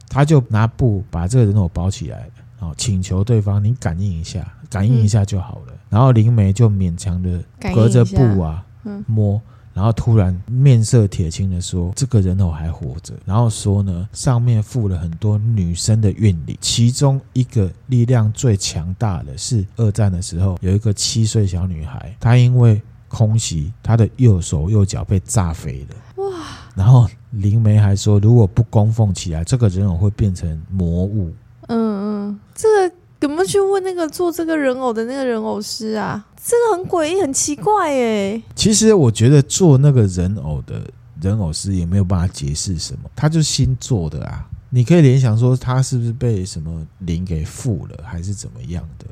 [0.08, 5.74] 他就拿布把这个人偶包起来了，哦，请求对方你感应一下，感应一下就好了。
[5.90, 8.64] 然后灵媒就勉强的隔着布啊
[9.08, 9.42] 摸。
[9.74, 26.24] 然后突然面色铁青的说：“这个人偶还活着。”然后说呢，上面附了很多女生的怨灵，其中一个力量最强大的是二战的时候有一个七岁小女孩，她因为空袭，她的右手右脚被炸飞了。
[26.24, 26.30] 哇！
[26.76, 31.32] 然后灵媒还说，如果不供奉起来，这个人偶会变成魔物。
[31.68, 32.96] 嗯嗯，这个。
[33.22, 36.26] 有没有去问那个做这个人偶的那个人偶师啊？
[36.44, 38.42] 这个很诡异，很奇怪耶。
[38.56, 40.82] 其实我觉得做那个人偶的
[41.22, 44.48] 人偶师也没有办法解释什么，他就新做的啊。
[44.70, 49.06] 你可以联想说他是不是被什么灵给附了，还是怎么样的？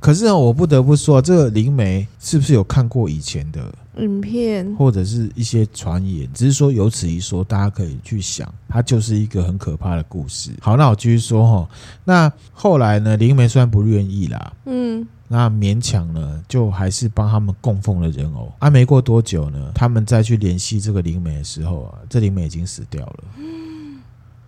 [0.00, 6.28] 可是呢，我不得不说，这个灵媒是不是有看过以前的影片，或者是一些传言？
[6.32, 10.52] 只是说有此一说，大家可以去想，它就是一个很可怕的故事。
[10.60, 11.68] 好，那我继续说哈。
[12.04, 18.52] 那后来呢，灵媒虽然不愿意啦，嗯，那勉强呢，就还是帮他们供奉了人偶。
[18.58, 23.24] 啊，没过多久呢，他们再去联系这个灵媒的时候啊，这灵媒已经死掉了。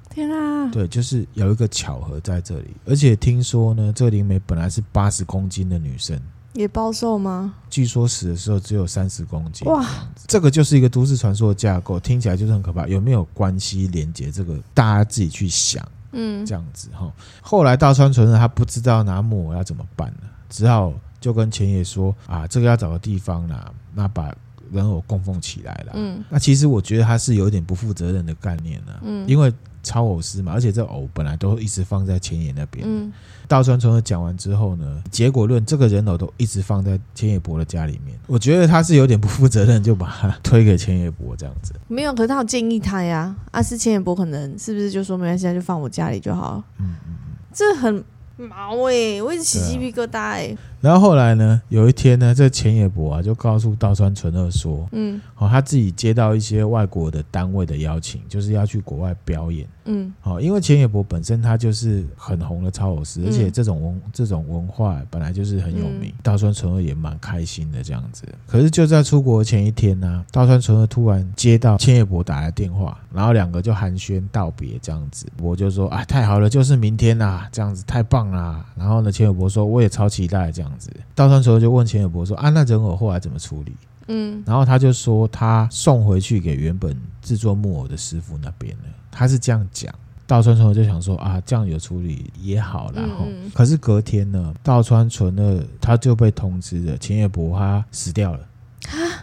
[0.09, 0.69] 天啊！
[0.73, 6.19] 对，就是有一个巧合在这里，而且听说呢，这个灵媒本来是八十公斤的女生，
[6.55, 7.55] 也暴瘦吗？
[7.71, 9.69] 据说死的时候只有三十公斤。
[9.69, 9.87] 哇，
[10.27, 12.88] 这个就是一个都市传说的架构，听起来就是很可怕。
[12.88, 14.33] 有没有关系连接？
[14.33, 15.87] 这个大家自己去想。
[16.11, 17.09] 嗯，这样子哈。
[17.40, 24.30] 后来道川纯人他不知道拿木偶要怎么办了，只好就跟浅野说啊，这个要找个地方啦，那把。
[24.72, 33.12] 人偶供奉起来了，嗯，那其实我觉得他是有点不负责任的概念呢，嗯，因为超偶师嘛，而且这偶本来都一直放在浅野那边，嗯，
[33.48, 48.04] 道川纯二讲完之后呢，结果论这个人偶都一直放在千野博的家里面，我觉得他是有点不负责任，就把他推给千野博这样子，没有，可是他有建议他呀，啊，是千野博可能是不是就说没关系，现在就放我家里就好，嗯嗯嗯，这很
[48.40, 50.59] 毛诶、欸，我一直起鸡皮疙瘩哎、欸。
[50.81, 51.61] 然后后来呢？
[51.69, 59.69] 有一天呢，这钱野博啊就告诉道川纯二说：“嗯，好，他自己接到一些外国的单位的邀请，就是要去国外表演。
[59.85, 66.12] 嗯，好，因为钱野博本身他就是很红的超偶师，而且这种文这种文化本来就是很有名。
[66.23, 68.25] 道川纯二也蛮开心的这样子。
[68.47, 75.27] 可是就在出国前一天呢，道川纯二突然接到千野博打来电话，然后两个就寒暄道别这样子。
[75.43, 78.64] 我就说啊，太好了，就是明天啦，这样子太棒啦。
[78.77, 83.74] 然后呢，千野博说我也超期待这样。”子道川纯二就问钱野博说：“啊，那人偶后来怎么处理？”
[84.12, 88.85] 嗯，然后他就说他送回去给原本制作木偶的师傅那边了。
[89.11, 89.94] 他是这样讲。
[90.26, 98.40] 道川纯二就想说：“啊，这样有处理也好。”然后，可是隔天呢，道川纯二他就被通知了，钱野博他死掉了。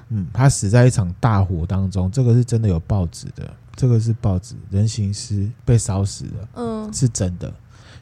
[0.09, 6.47] 嗯，他死在一场大火当中，这个是真的有报纸的，这个是报纸，人形尸被烧死了。
[6.55, 7.53] 嗯，是真的。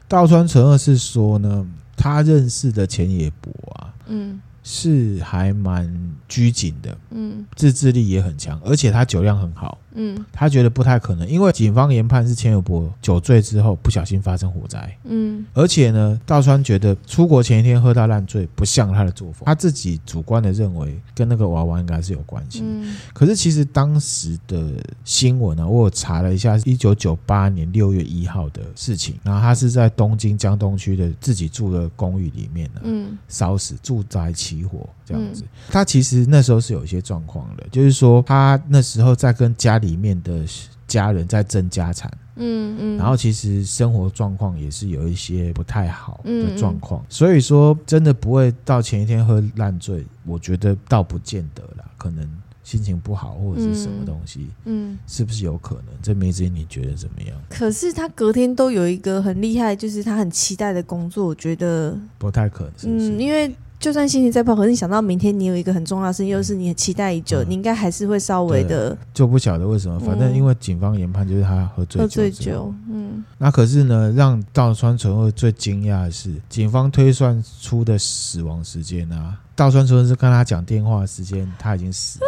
[0.06, 1.66] 道川纯二是说呢。
[1.96, 5.92] 他认识的钱也博啊，嗯，是还蛮
[6.28, 9.78] 拘谨的，嗯，自制力也很强，而且他酒量很好。
[9.96, 14.96] 嗯，他觉得不太可能，因为警方研判是千有博酒醉之后不小心发生火灾。
[15.04, 22.60] 嗯，而且呢，道川觉得出国前一天喝到烂醉不像他的作风，他自己主观的认为跟那个娃娃应该是有关系。
[22.62, 24.70] 嗯，可是其实当时的
[25.02, 35.42] 新闻呢，我有查了一下，一九九八年六月一号的事情，然后他是在东京江东区的自己住的公寓里面呢，嗯，烧死，住宅起火这样子。
[35.70, 39.85] 他其实那时候是有一些状况的，就是说他那时候在跟家里。
[39.86, 40.44] 里面的
[40.88, 52.28] 家人在争家产，嗯嗯，然后其实生活状况也是有一些不太好的状况，所以说真的不会到前一天喝烂醉，我觉得倒不见得啦，可能
[52.62, 55.94] 心情不好或者是什么东西，嗯，是不是有可能？
[56.02, 57.36] 这梅子你觉得怎么样？
[57.48, 63.54] 可是他隔天都有一个很厉害，就是他很期待的工作，我觉得不太可能是不是，嗯，因为。
[63.78, 68.96] 就算心情再不好，可是你想到明天你有一个很重要的事情，又是你很期待已久，嗯、你应该还是会稍微的。
[69.12, 72.02] 就不晓得为什么，反正因为警方研判就是他喝醉酒。
[72.02, 73.24] 喝醉酒，嗯。
[73.38, 82.26] 那可是呢，让道川纯二最惊讶的是，警方推算出的死亡时间啊，道川纯二是跟他讲电话的时间，他已经死了。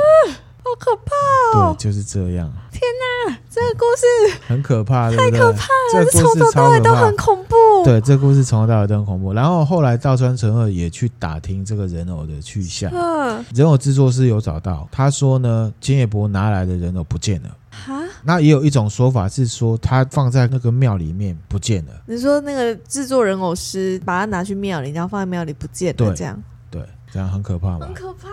[0.58, 1.74] 好可怕哦！
[1.78, 2.52] 对，就是这样。
[2.70, 2.82] 天
[3.26, 6.04] 哪，这个故事很可怕，太可怕了！
[6.04, 7.56] 这从头到尾都很恐怖。
[7.84, 9.32] 对，这故事从头到尾都很恐怖。
[9.32, 12.90] 然后后来道川纯二也去打听这个人偶的去向。
[12.92, 17.56] 嗯，人偶制作师有找到，他说呢，金野博拿来的人偶不见了。
[17.70, 21.92] 哈，那也有一种说法是说，他放在那个庙里面不见了。
[22.06, 27.86] 你说那个制作人偶师把它拿去庙里，然后放在庙里不见了，对这样对，这样很可怕吗？
[27.86, 28.28] 很可怕。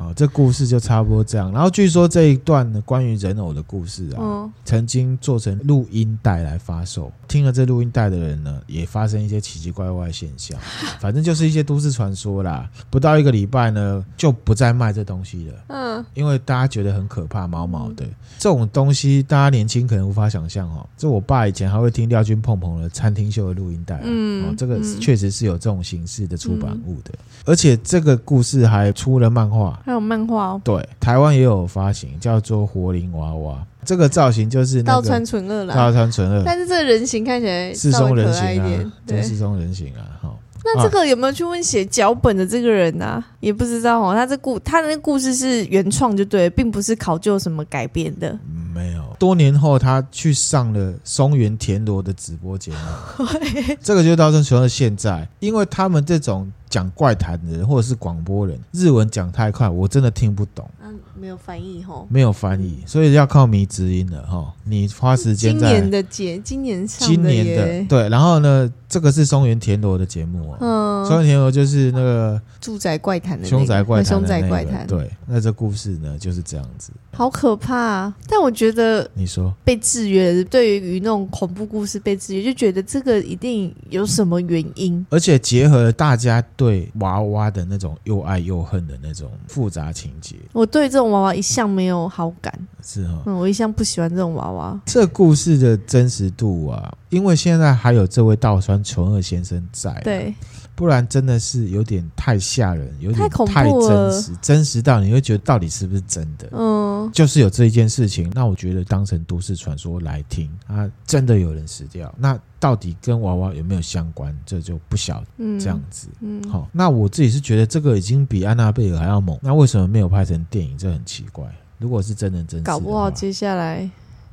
[0.00, 1.52] 哦，这故事就差不多这样。
[1.52, 7.12] 然后据说这一段呢，关于人偶的故事啊，嗯、曾经做成录音带来发售。
[7.28, 10.58] 听了这录音带的人呢，也发生一些奇奇怪怪的现象。
[10.98, 12.68] 反正就是一些都市传说啦。
[12.88, 15.54] 不到一个礼拜呢，就不再卖这东西了。
[15.68, 20.88] 嗯，因为大家觉得很可怕，毛毛的、嗯、这种东西，大家年轻可能无法想象哦。
[20.96, 24.00] 这我爸以前还会听廖军碰碰的餐厅秀的录音带。
[24.02, 29.78] 嗯、哦，这个确实是有这种形式的出版物的，嗯、而且这个故事还出了漫画。
[29.90, 33.54] 还有漫画哦，对，台湾也有发行，叫做《活灵娃娃》。
[33.84, 40.30] 这个造型就是道川纯二啦，道川纯二，但是这个人形看起来稍微可爱一点，对，四松人形啊，哈。
[40.62, 43.26] 那这个有没有去问写脚本的这个人呢、啊？
[43.40, 44.14] 也不知道哦。
[44.14, 48.38] 他这故他的那故事是原创，就对，并不是考究什么改编的。
[48.72, 53.26] 没有，多年后他去上了松原田螺的直播节目。
[53.82, 56.52] 这个就是道川纯二现在，因为他们这种。
[56.70, 60.70] 讲怪谈的人或者是广播人，日文讲太快，我真的听不懂。
[60.82, 64.54] 嗯，没有翻译吼，没有翻译，所以要靠迷之音了哈。
[64.64, 70.58] 你花时间在今年的节，今年上的今年的对，然后呢，这个是松原田螺的节目啊。
[70.60, 74.86] 嗯，松原田螺就是那个住宅怪谈的、那个、凶宅怪谈、那个，凶宅怪谈。
[74.86, 76.92] 对，那这故事呢就是这样子。
[77.12, 78.16] 好可怕啊！
[78.28, 86.42] 但我觉得你说被制约，对于那种恐怖故事被制约，就觉得这个一定有什么原因，而且结合了大家。
[86.60, 92.52] 对娃娃的那种又爱又恨的那种复杂情节，我对这种娃娃一向没有好感，
[92.84, 94.78] 是哈、哦，嗯，我一向不喜欢这种娃娃。
[94.84, 100.34] 这故事的真实度啊，因为现在还有这位道川纯二先生在，对。
[100.80, 106.48] 不然真的是有点太吓人，有点太真实，真实到你会觉得到底是不是真的？
[106.52, 114.34] 嗯，就是有这一件事情，那我觉得当成都市传说来听啊，真的有人死掉，那到底跟娃娃有没有相关？
[114.46, 115.26] 这就不晓得。
[115.36, 120.78] 嗯，这样子，嗯，好，那我自己是觉得这个已经比安娜贝尔还要猛，那为什么没有拍成电影？
[120.78, 121.44] 这很奇怪。
[121.76, 123.90] 如果是真人真事，搞不好接下来。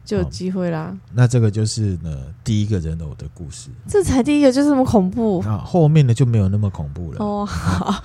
[0.08, 0.96] 就有机会啦。
[1.14, 3.70] 那这个就是呢，第一个人偶的故事。
[3.90, 5.42] 这才第一个，就这么恐怖。
[5.42, 7.18] 啊，后面的就没有那么恐怖了。
[7.20, 8.02] 哦，好。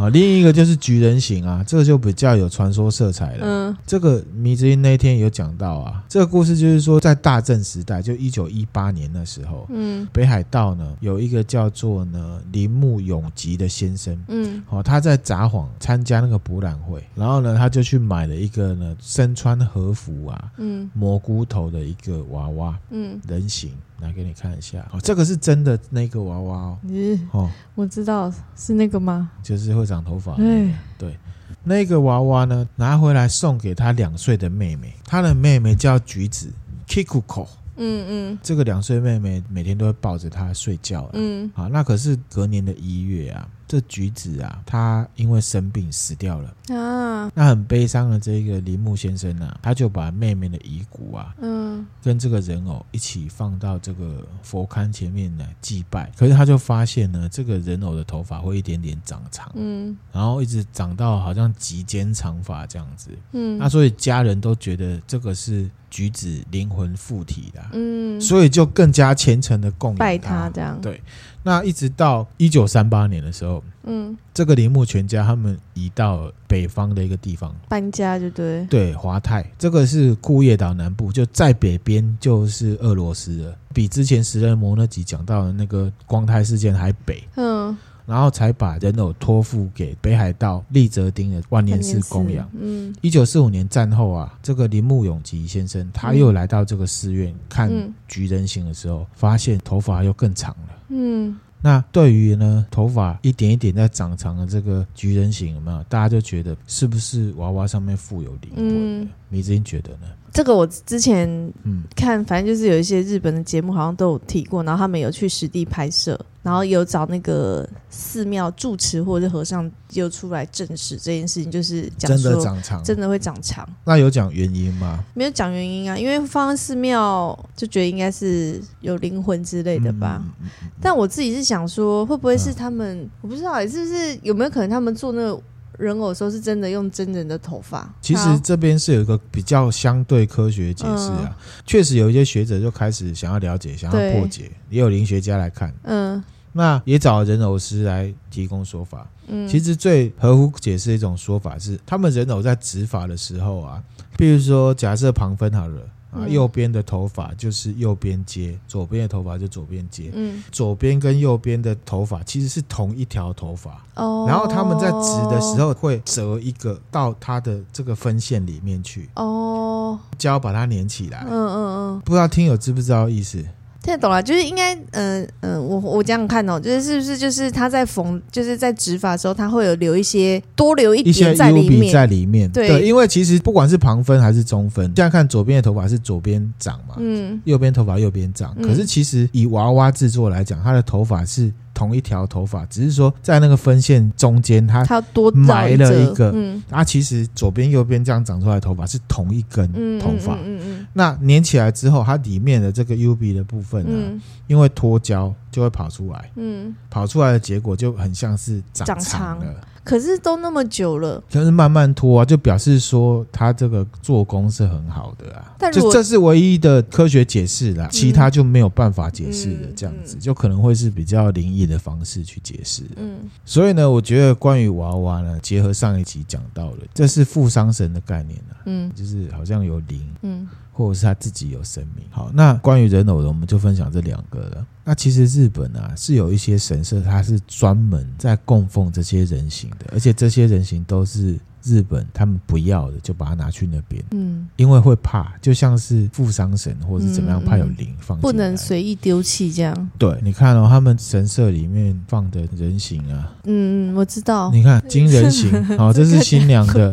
[0.00, 3.46] 啊，另一个就是菊人形啊，这个就比较有传说色彩了。
[3.46, 21.43] 嗯，这个迷之音那天有讲到啊，这个故事就是说，在大正时代，就一九一八年那时候，嗯，北海道呢有一个叫做呢铃木永吉的先生，嗯，哦，他在札幌参加那个博览会，然后呢，他就去买了一个呢身穿和服啊，嗯，蘑菇。
[21.44, 24.86] 头的一个娃娃，嗯，人形，来给你看一下。
[24.92, 26.78] 哦，这个是真的那个娃娃哦。
[26.88, 29.30] 嗯，哦，我知道是那个吗？
[29.42, 30.34] 就是会长头发。
[30.36, 31.18] 对对，
[31.62, 36.52] 那个娃娃呢，拿回来送给他两岁的妹妹，他的妹妹叫橘子
[36.86, 37.46] Kikuko。
[37.76, 41.10] 嗯嗯，这个两岁妹妹每天都会抱着他睡觉。
[41.14, 47.30] 嗯，好，那可是隔年的一月啊，这橘子啊，他因为生病死掉了啊。
[47.34, 56.10] 那很悲伤的这个铃木先生啊，他就把妹妹的遗骨啊，嗯，跟这个人偶一起放到这个佛龛前面来祭拜。
[56.16, 63.10] 可是他就发现呢，这个人偶的头发会一点点长长，嗯，然后一直长到好像及肩长发这样子。
[63.32, 65.70] 嗯，那所以家人都觉得这个是。
[65.90, 70.76] 橘子灵魂附体的，嗯，所以就更加虔诚的供拜他这样。
[70.80, 71.00] 对，
[71.44, 77.54] 那一直到一九三八年的时候，嗯，这个铃木全家他们移到北方的一个地方。
[77.68, 79.48] 搬家，就对，对，华泰。
[79.58, 87.76] 这个是库页岛南部，就在北边就是俄罗斯了，比之前食人魔那集讲到的那个光泰事件还北，嗯。
[88.06, 92.48] 然后才把人偶托付给北海道立泽町的万年寺供养。
[92.60, 97.70] 嗯，一九四五年战后啊，这个铃木永吉先生他又来到这个寺院看
[98.06, 100.78] 菊人形的时候，发现头发又更长了。
[100.88, 105.82] 嗯，那对于呢头发一点一点在长长的这个菊人形有没有？
[105.84, 109.08] 大家就觉得是不是娃娃上面富有灵魂？
[109.30, 110.06] 迷之音觉得呢？
[110.32, 111.28] 这个我之前
[111.62, 123.68] 嗯看，反正就是有一些日本的节目好像都有提过，然后他们有去实地拍摄，然后有找那个寺庙住持或者和尚又出来证实这件事情，就是讲真的长长，真的会长长。
[123.84, 125.02] 那有讲原因吗？
[125.14, 130.22] 没有讲原因啊，因为放在寺庙就觉得应该是有灵魂之类的吧。
[130.42, 130.50] 嗯、
[130.82, 133.00] 但我自己是想说，会不会是他们？
[133.00, 135.42] 嗯、我不知道，是不是有没有可能他们做那个
[135.78, 137.90] 人偶的时候，是真的用真人的头发。
[138.02, 141.34] 其实这边是有一个比较相对科学解释啊，
[141.64, 146.22] 确、嗯、实有一些学者就开始想要了解，想要破解，也有灵学家来看，嗯，
[146.54, 149.06] 那也找人偶师来提供说法。
[149.26, 153.82] 嗯，其实最合乎解释的一种说法是，他们人偶在执法的时候啊，
[154.16, 155.82] 比如说假设旁分好了。
[156.14, 160.12] 啊，右边的头发就是右边接，左边的头发就左边接。
[160.14, 163.84] 嗯，左边跟右边的头发其实是同一条头发。
[163.96, 169.10] 哦，然后他们在直的时候会折一个到它的这个分线里面去。
[169.16, 171.26] 哦，胶把它粘起来。
[171.28, 171.56] 嗯嗯
[171.96, 173.44] 嗯，不知道听友知不知道意思？
[173.84, 191.52] 听得懂了，就是应该，嗯、呃、嗯、呃，我我这样看哦，就是是不是就是他在缝，就是在植发的时候，他会有留一些多留一点在里面，在里面，对，对，因为其实不管是旁分还是中分，这样看左边的头发是左边长嘛，嗯，右边头发右边长，可是其实以娃娃制作来讲，他的头发是。
[191.74, 196.30] 同一条头发，只是说在那个分线中间，它它多埋了一个。
[196.32, 199.68] 嗯，啊，其实左边右边这样长出来的头发是同一根
[199.98, 200.34] 头发。
[200.36, 200.86] 嗯嗯嗯。
[200.92, 206.30] 那粘起来之后，它里面的这个 U B 的部分呢，因为脱胶就会跑出来。
[206.36, 206.74] 嗯。
[206.88, 209.54] 跑出来的结果就很像是长长了。
[209.84, 215.54] 可是都那么久了，就是慢慢拖啊，就表示说它这个做工是很好的啊。
[215.58, 219.68] 但就这是唯一的科学解释啦，其他就没有办法解释的。
[219.76, 222.82] 这样子就可能会是比较灵异的方式去解释。
[222.96, 228.56] 嗯，所以呢，我觉得关于娃娃呢，结合上一集讲到了，这是付丧神的概念啊。
[228.64, 230.00] 嗯，就是好像有灵。
[230.22, 230.48] 嗯。
[230.74, 232.04] 或者是他自己有生命。
[232.10, 234.66] 好，那关于人偶的，我们就分享这两个了。
[234.84, 241.38] 那其实日本啊，是有一些神社，它是专门在供奉这些人形的，而且这些人形都是。
[241.66, 249.90] 日本他们不要的，就把它拿去那边，嗯，因为会怕，就像是富商神或者是怎么样，怕有灵放，不能随意丢弃这样。
[249.96, 254.50] 对，你看哦，他们神社里面放的人形啊，嗯，我知道。
[254.52, 255.50] 你看金人形，
[255.80, 256.92] 哦，这是新娘的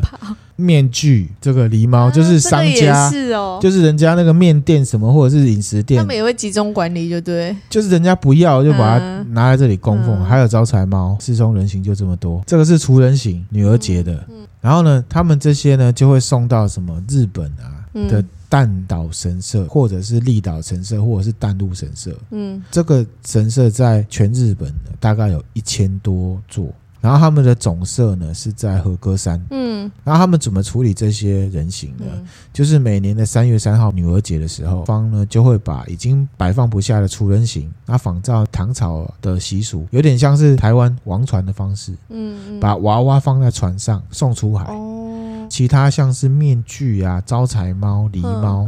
[0.62, 10.24] 面具，这个狸猫就是商家，是哦，就是人家那个面店什么或者是饮食店，他们也会集中管理，就对，就是人家不要就把它拿来这里供奉。
[10.24, 14.24] 还有招财猫，四松人形就这么多，这个是除人形，女儿节的。
[14.62, 22.16] 然后呢，他们这些呢就会送到什么日本啊的淡岛神社，或者是立岛神社，或者是淡路神社。
[22.30, 26.68] 嗯，这个神社在全日本大概有一千多座。
[27.02, 29.44] 然后他们的总社呢是在和歌山。
[29.50, 32.06] 嗯，然后他们怎么处理这些人形呢？
[32.14, 41.92] 嗯、就是每年的三月三号女儿节的时候，方呢就会把已经摆放不下的厨人形，那仿照唐朝的习俗，有点像是台湾王船的方式。
[42.10, 44.66] 嗯，嗯把娃娃放在船上送出海。
[44.66, 48.68] 哦，其他像是面具啊、招财猫、狸猫，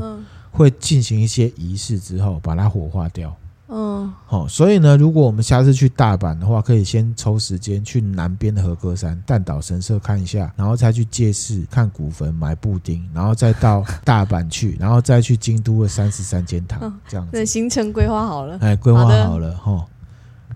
[0.52, 3.36] 会进行一些仪式之后，把它火化掉。
[3.70, 17.32] 嗯，好，所以呢，如果我们下次去大阪的话，可以先抽时间去南边的和歌山淡岛神社看一下，然后再去借势看古坟、买布丁，然后再到大阪去， 然后再去京都的三十三间堂，这样子。
[17.32, 19.86] 对，行程规划好了，哎，规划好了哈。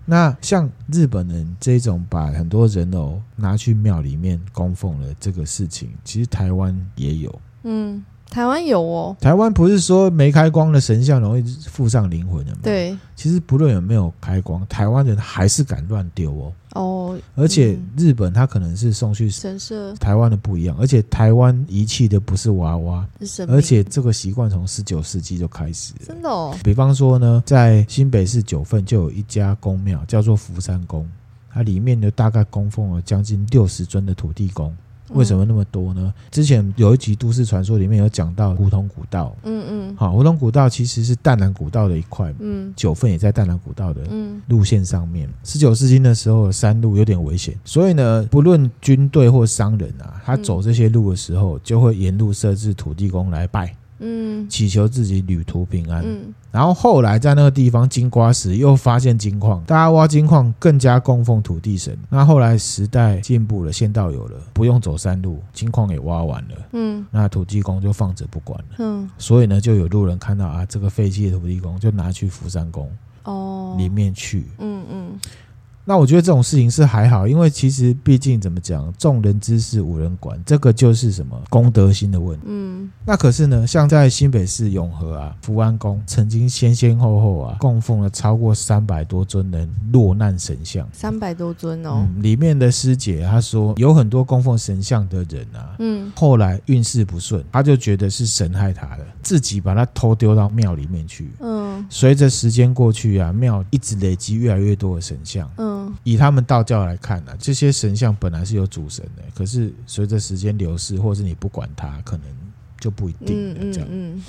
[0.04, 7.40] 那像日本人这种把很多人偶拿去庙里面供奉的这个事情，其实台湾也有。
[7.64, 8.04] 嗯。
[8.30, 12.58] 台湾有哦，台湾不是说没开光的神像容易附上灵魂的吗？
[12.62, 16.52] 对，其实不论有没有开光，台湾人还是敢乱丢哦。
[16.74, 23.06] 哦，而且日本他可能是送去神社，台湾的不一样，而且台湾遗弃的不是娃娃，
[23.48, 26.54] 而且这个习惯从十九世纪就开始了，真的哦。
[26.62, 31.08] 比方说呢，在新北市九份就有一家宫庙叫做福山宫，
[31.50, 34.76] 它里面呢大概供奉了将近六十尊的土地公。
[35.10, 36.12] 为什么那么多呢？
[36.30, 44.02] 之前有一集都市传说里面有讲到胡同古道，嗯嗯，好，胡同古道其实是淡南古道的一块，嗯，九份也在淡南古道的
[44.48, 45.28] 路线上面。
[45.44, 53.74] 十九世纪的时候，山路有点危险，所以呢，不论军队或商人啊，他走这些路的时候，就会沿路设置土地公来拜。
[53.98, 56.02] 嗯，祈求自己旅途平安。
[56.04, 61.98] 嗯，然后后来在那个地方金瓜石又发现金矿，大家挖金矿更加供奉土地神。
[62.08, 66.54] 那后来时代进步了，县道有了，不用走山路，金矿也挖完了。
[66.72, 68.76] 嗯，那土地公就放着不管了。
[68.78, 72.90] 嗯，所以呢，就有路人看到啊，这个废弃的土地公就拿去福山宫
[73.24, 74.46] 哦里面去。
[74.58, 75.20] 嗯嗯。
[75.88, 82.44] 那我觉得这种事情是还好，因为其实毕竟怎么讲，众人之事无人管，这个就是什么公德心的问题。
[82.46, 92.06] 嗯，那可是呢，像在新北市永和啊，福安宫曾经先先后后啊供奉了超过三百多尊的落难神像，三百多尊哦。
[92.06, 101.30] 嗯，里面的师姐她说，有很多供奉神像的人啊，嗯，后来运势不顺，他就觉得是神害他的，自己把他偷丢到庙里面去。
[101.40, 105.50] 嗯，随着时间过去啊，庙一直累积越来越多的神像。
[105.56, 105.77] 嗯。
[106.04, 112.26] 以他们道教来看呢、啊，这些神像本来是有主神的，可是随着时间流逝，或是你不管它，可能
[112.78, 113.72] 就不一定了。
[113.72, 114.24] 这样，嗯，嗯，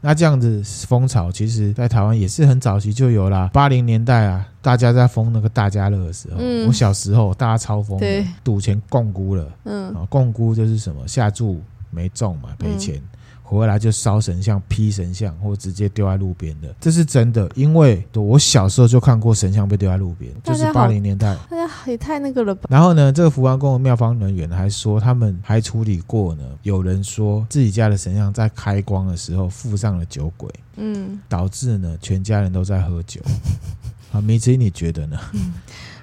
[0.00, 3.50] 那这样子风潮，其实在台湾也是很早期就有啦。
[3.52, 12.96] 八零年代啊，大家在封那个大家乐的时候，嗯、我小时候大家超疯的，赌钱共估了，嗯，共估就是什么下注没中嘛，赔钱。
[12.96, 13.08] 嗯
[13.48, 17.50] 回来就烧神像、劈神像，或直接丢在路边的，这是真的。
[17.54, 21.34] 因为我小时候就看过神像被丢在路边，就是八零年代。
[21.50, 22.68] 大家也太那个了吧？
[22.68, 26.44] 然后呢，这个福安宫的庙方人员还说，他们还处理过呢。
[26.62, 33.20] 有人说自己家的神像在开光的时候附上了酒鬼，嗯，导致呢全家人都在喝酒。
[34.12, 35.18] 啊，米子，你觉得呢？
[35.32, 35.54] 嗯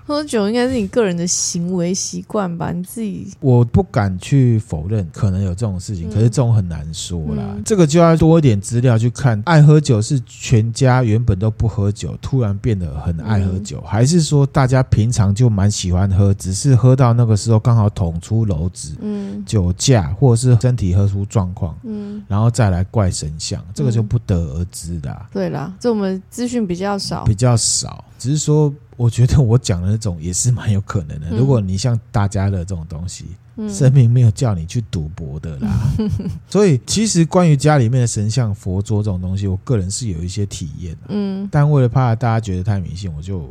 [0.07, 2.71] 喝酒应该是你个人的行为习惯吧？
[2.71, 7.43] 你自己，我不敢去否认可能有这种事情，嗯、可是这种很难说啦。
[7.55, 9.41] 嗯、这个就要多一点资料去看。
[9.45, 25.27] 爱喝酒是全家原本都不喝酒，突然变得很爱喝酒，嗯、还是说大家平常就蛮喜欢喝，只是喝到那个时候刚好捅出篓子，嗯，酒驾或者是身体喝出状况，嗯，然后再来怪神像，这个就不得而知的、啊。
[25.33, 28.71] 对啦，这我们资讯比较少，比较少，只是说。
[28.95, 31.35] 我觉得我讲的那种也是蛮有可能的。
[31.35, 33.25] 如果你像大家的这种东西，
[33.69, 35.69] 神明没有叫你去赌博的啦。
[36.49, 40.97] 所以其实关于家里面的神像、佛桌这种东西，我个人是有一些体验。
[41.09, 43.49] 嗯，但为了怕大家觉得太迷信，我就。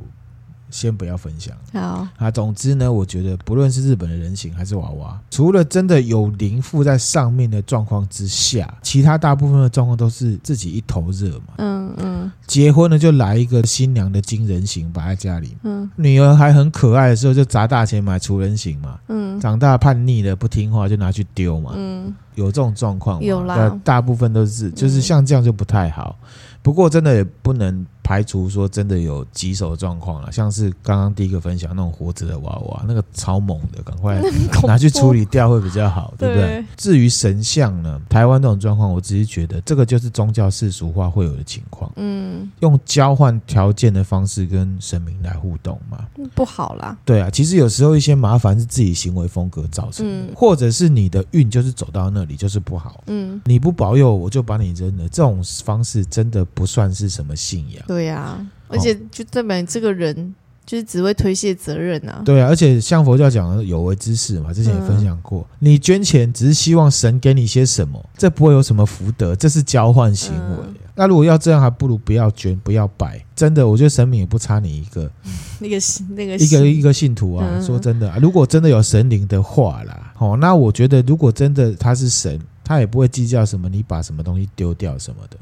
[0.74, 1.54] 先不要分享。
[1.72, 11.54] 好啊，总之呢，我觉得不论是日本的人形还是娃娃，除了真的有灵附在上面的状况之下，其他大部分的状况都是自己一头热嘛。
[11.58, 12.32] 嗯嗯。
[12.46, 15.56] 结婚了就来一个新娘的金人形摆在家里。
[15.62, 15.88] 嗯。
[15.94, 18.98] 女儿还很可爱的时候就砸大钱买除人形嘛。
[19.08, 19.38] 嗯。
[19.38, 21.72] 长大叛逆了不听话就拿去丢嘛。
[21.76, 22.12] 嗯。
[22.34, 23.22] 有这种状况？
[23.22, 23.80] 有啦。
[23.84, 26.18] 大部分都是，就是像这样就不太好。
[26.64, 27.86] 不过真的也不能。
[28.06, 34.20] 排除说真的有棘手状况了，像是刚刚第一个分享那种活着的娃娃，那个超猛的，赶快
[34.68, 36.44] 拿去处理掉会比较好，对不对？
[36.44, 36.64] 对。
[36.76, 41.90] 至于神像呢，台湾这种状况，我只是觉得这个就是宗教世俗化会有的情况。
[41.96, 46.94] 嗯，用交换条件的方式跟神明来互动嘛，不好啦。
[47.06, 53.02] 对啊，其实有时候一些麻烦是自己行为风格造成的，嗯、或者是你的运就是走到那里就是不好。
[53.06, 57.82] 嗯，你不保佑我就把你扔了，这种方式真的不算是什么信仰。
[57.86, 60.34] 对呀、啊，而且就代表你这个人
[60.64, 62.22] 就是只会推卸责任啊。
[62.24, 70.56] 对啊，而且像佛教讲的有为之事嘛，之前也分享过，嗯、你捐钱只是希望神给你些什么，这不会有什么福德，这是交换行为。
[70.66, 73.22] 嗯、那如果要这样，还不如不要捐，不要拜。
[73.36, 75.10] 真的，我觉得神明也不差你一个，
[75.60, 75.76] 那个
[76.14, 77.46] 那个一个一个信徒啊。
[77.50, 85.36] 嗯、说真的，如果真的有神灵的话啦，哦，那我觉得如果真的他是神，他也不会计较什么，你把什么东西丢掉什么的。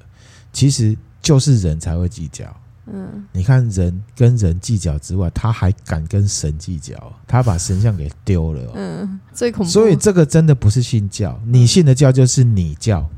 [0.53, 0.97] 其实。
[1.23, 2.45] 就是人才会计较，
[2.87, 6.97] 嗯，你看人跟人计较之外，他还敢跟神计较，
[7.29, 9.71] 他把神像给丢了，嗯，最恐怖。
[9.71, 13.09] 所以这个真的不是信教，你信的教就是你教，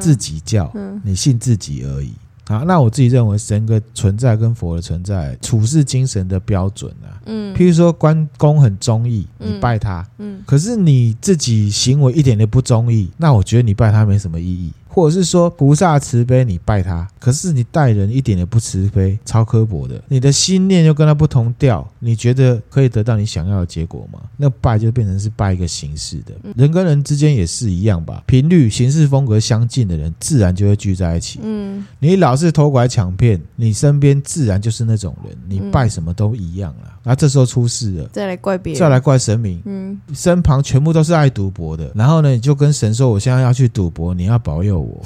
[0.00, 0.68] 自己教，
[1.04, 2.12] 你信自己而已。
[2.46, 14.72] 好，那我自己认为神的存在跟佛的存在，处事精神的标准啊，嗯，譬如说关公很忠义，你拜他，嗯，可是你自己行为一点都不忠义，那我觉得你拜他没什么意义。
[14.94, 24.20] 或者是说菩萨慈悲，你拜他，可是你待人一点也不慈悲，超刻薄的，你的心念又跟他不同调，你觉得可以得到你想要的结果吗？
[24.36, 31.40] 那拜就变成是拜一个形式的，人跟人之间也是一样吧，频率、形式风格相近的人，自然就会聚在一起。
[31.42, 36.92] 嗯，你老是偷拐抢骗，你身边自然就是那种人，你拜什么都一样了。
[37.02, 45.02] 那这时候出事了，再来怪别人，再来怪神明，嗯，身旁全部都是爱赌博的，然后呢，你就跟神说，我现在要去赌博，你要保佑我。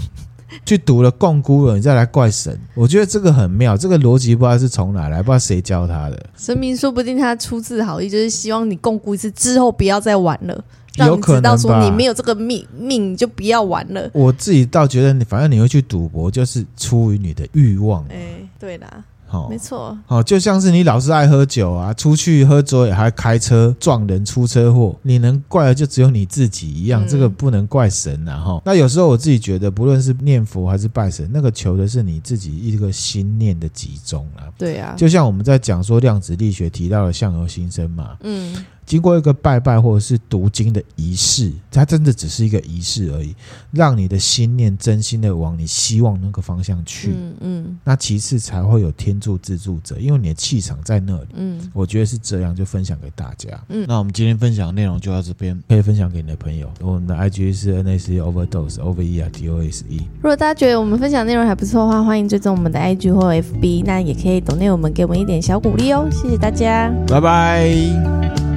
[0.64, 6.26] 去赌了共孤了，你再来怪神，我觉得这个很妙，这个逻辑不知道是从哪来，不知道谁教他的。
[6.36, 10.64] 神明说不定他出自好意，就是希望你共孤一次之后不要再玩了，
[10.96, 14.08] 让你知道说你没有这个命命你就不要玩了。
[14.14, 18.04] 我自己倒觉得你，反正你会去赌博，就是出于你的欲望。
[18.04, 19.04] 哎、欸，对啦。
[19.30, 28.38] 哦，没错，哦，就像是你老是爱喝酒啊，出去喝酒也还开车撞人出车祸，你能怪的就只有你自己一样，嗯、这个不能怪神啊。
[28.38, 28.62] 哈。
[28.64, 34.46] 那有时候我自己觉得，不论是念佛还是拜神，那个求的是你自己一个心念的集中啊。
[34.56, 38.54] 对啊，就像我们在讲说量子力学提到的相由心生嘛，嗯，
[38.86, 43.34] 经过一个拜拜或者是读经的仪式，它真的只是一个仪式而已，
[43.70, 47.10] 让你的心念真心的往你希望那个方向去。
[47.10, 47.78] 嗯嗯。
[47.84, 51.28] 那其次才会有天助自助者，因为你的气场在那里。
[51.34, 51.70] 嗯。
[51.72, 53.48] 我觉得是这样，就分享给大家。
[53.68, 53.84] 嗯。
[53.88, 56.70] 那我们今天分享的内容就到这边，可以分享给你的朋友。
[56.80, 59.98] 我们的 IG 是 NAC Overdose O V E R T O S E。
[60.16, 66.08] 如果大家觉得我们分享内容还不错的话，欢迎追踪我们的 IG 或 FB，那也可以 donate 我们，给我们一点小鼓励哦。
[66.10, 68.53] 谢谢大家，拜拜。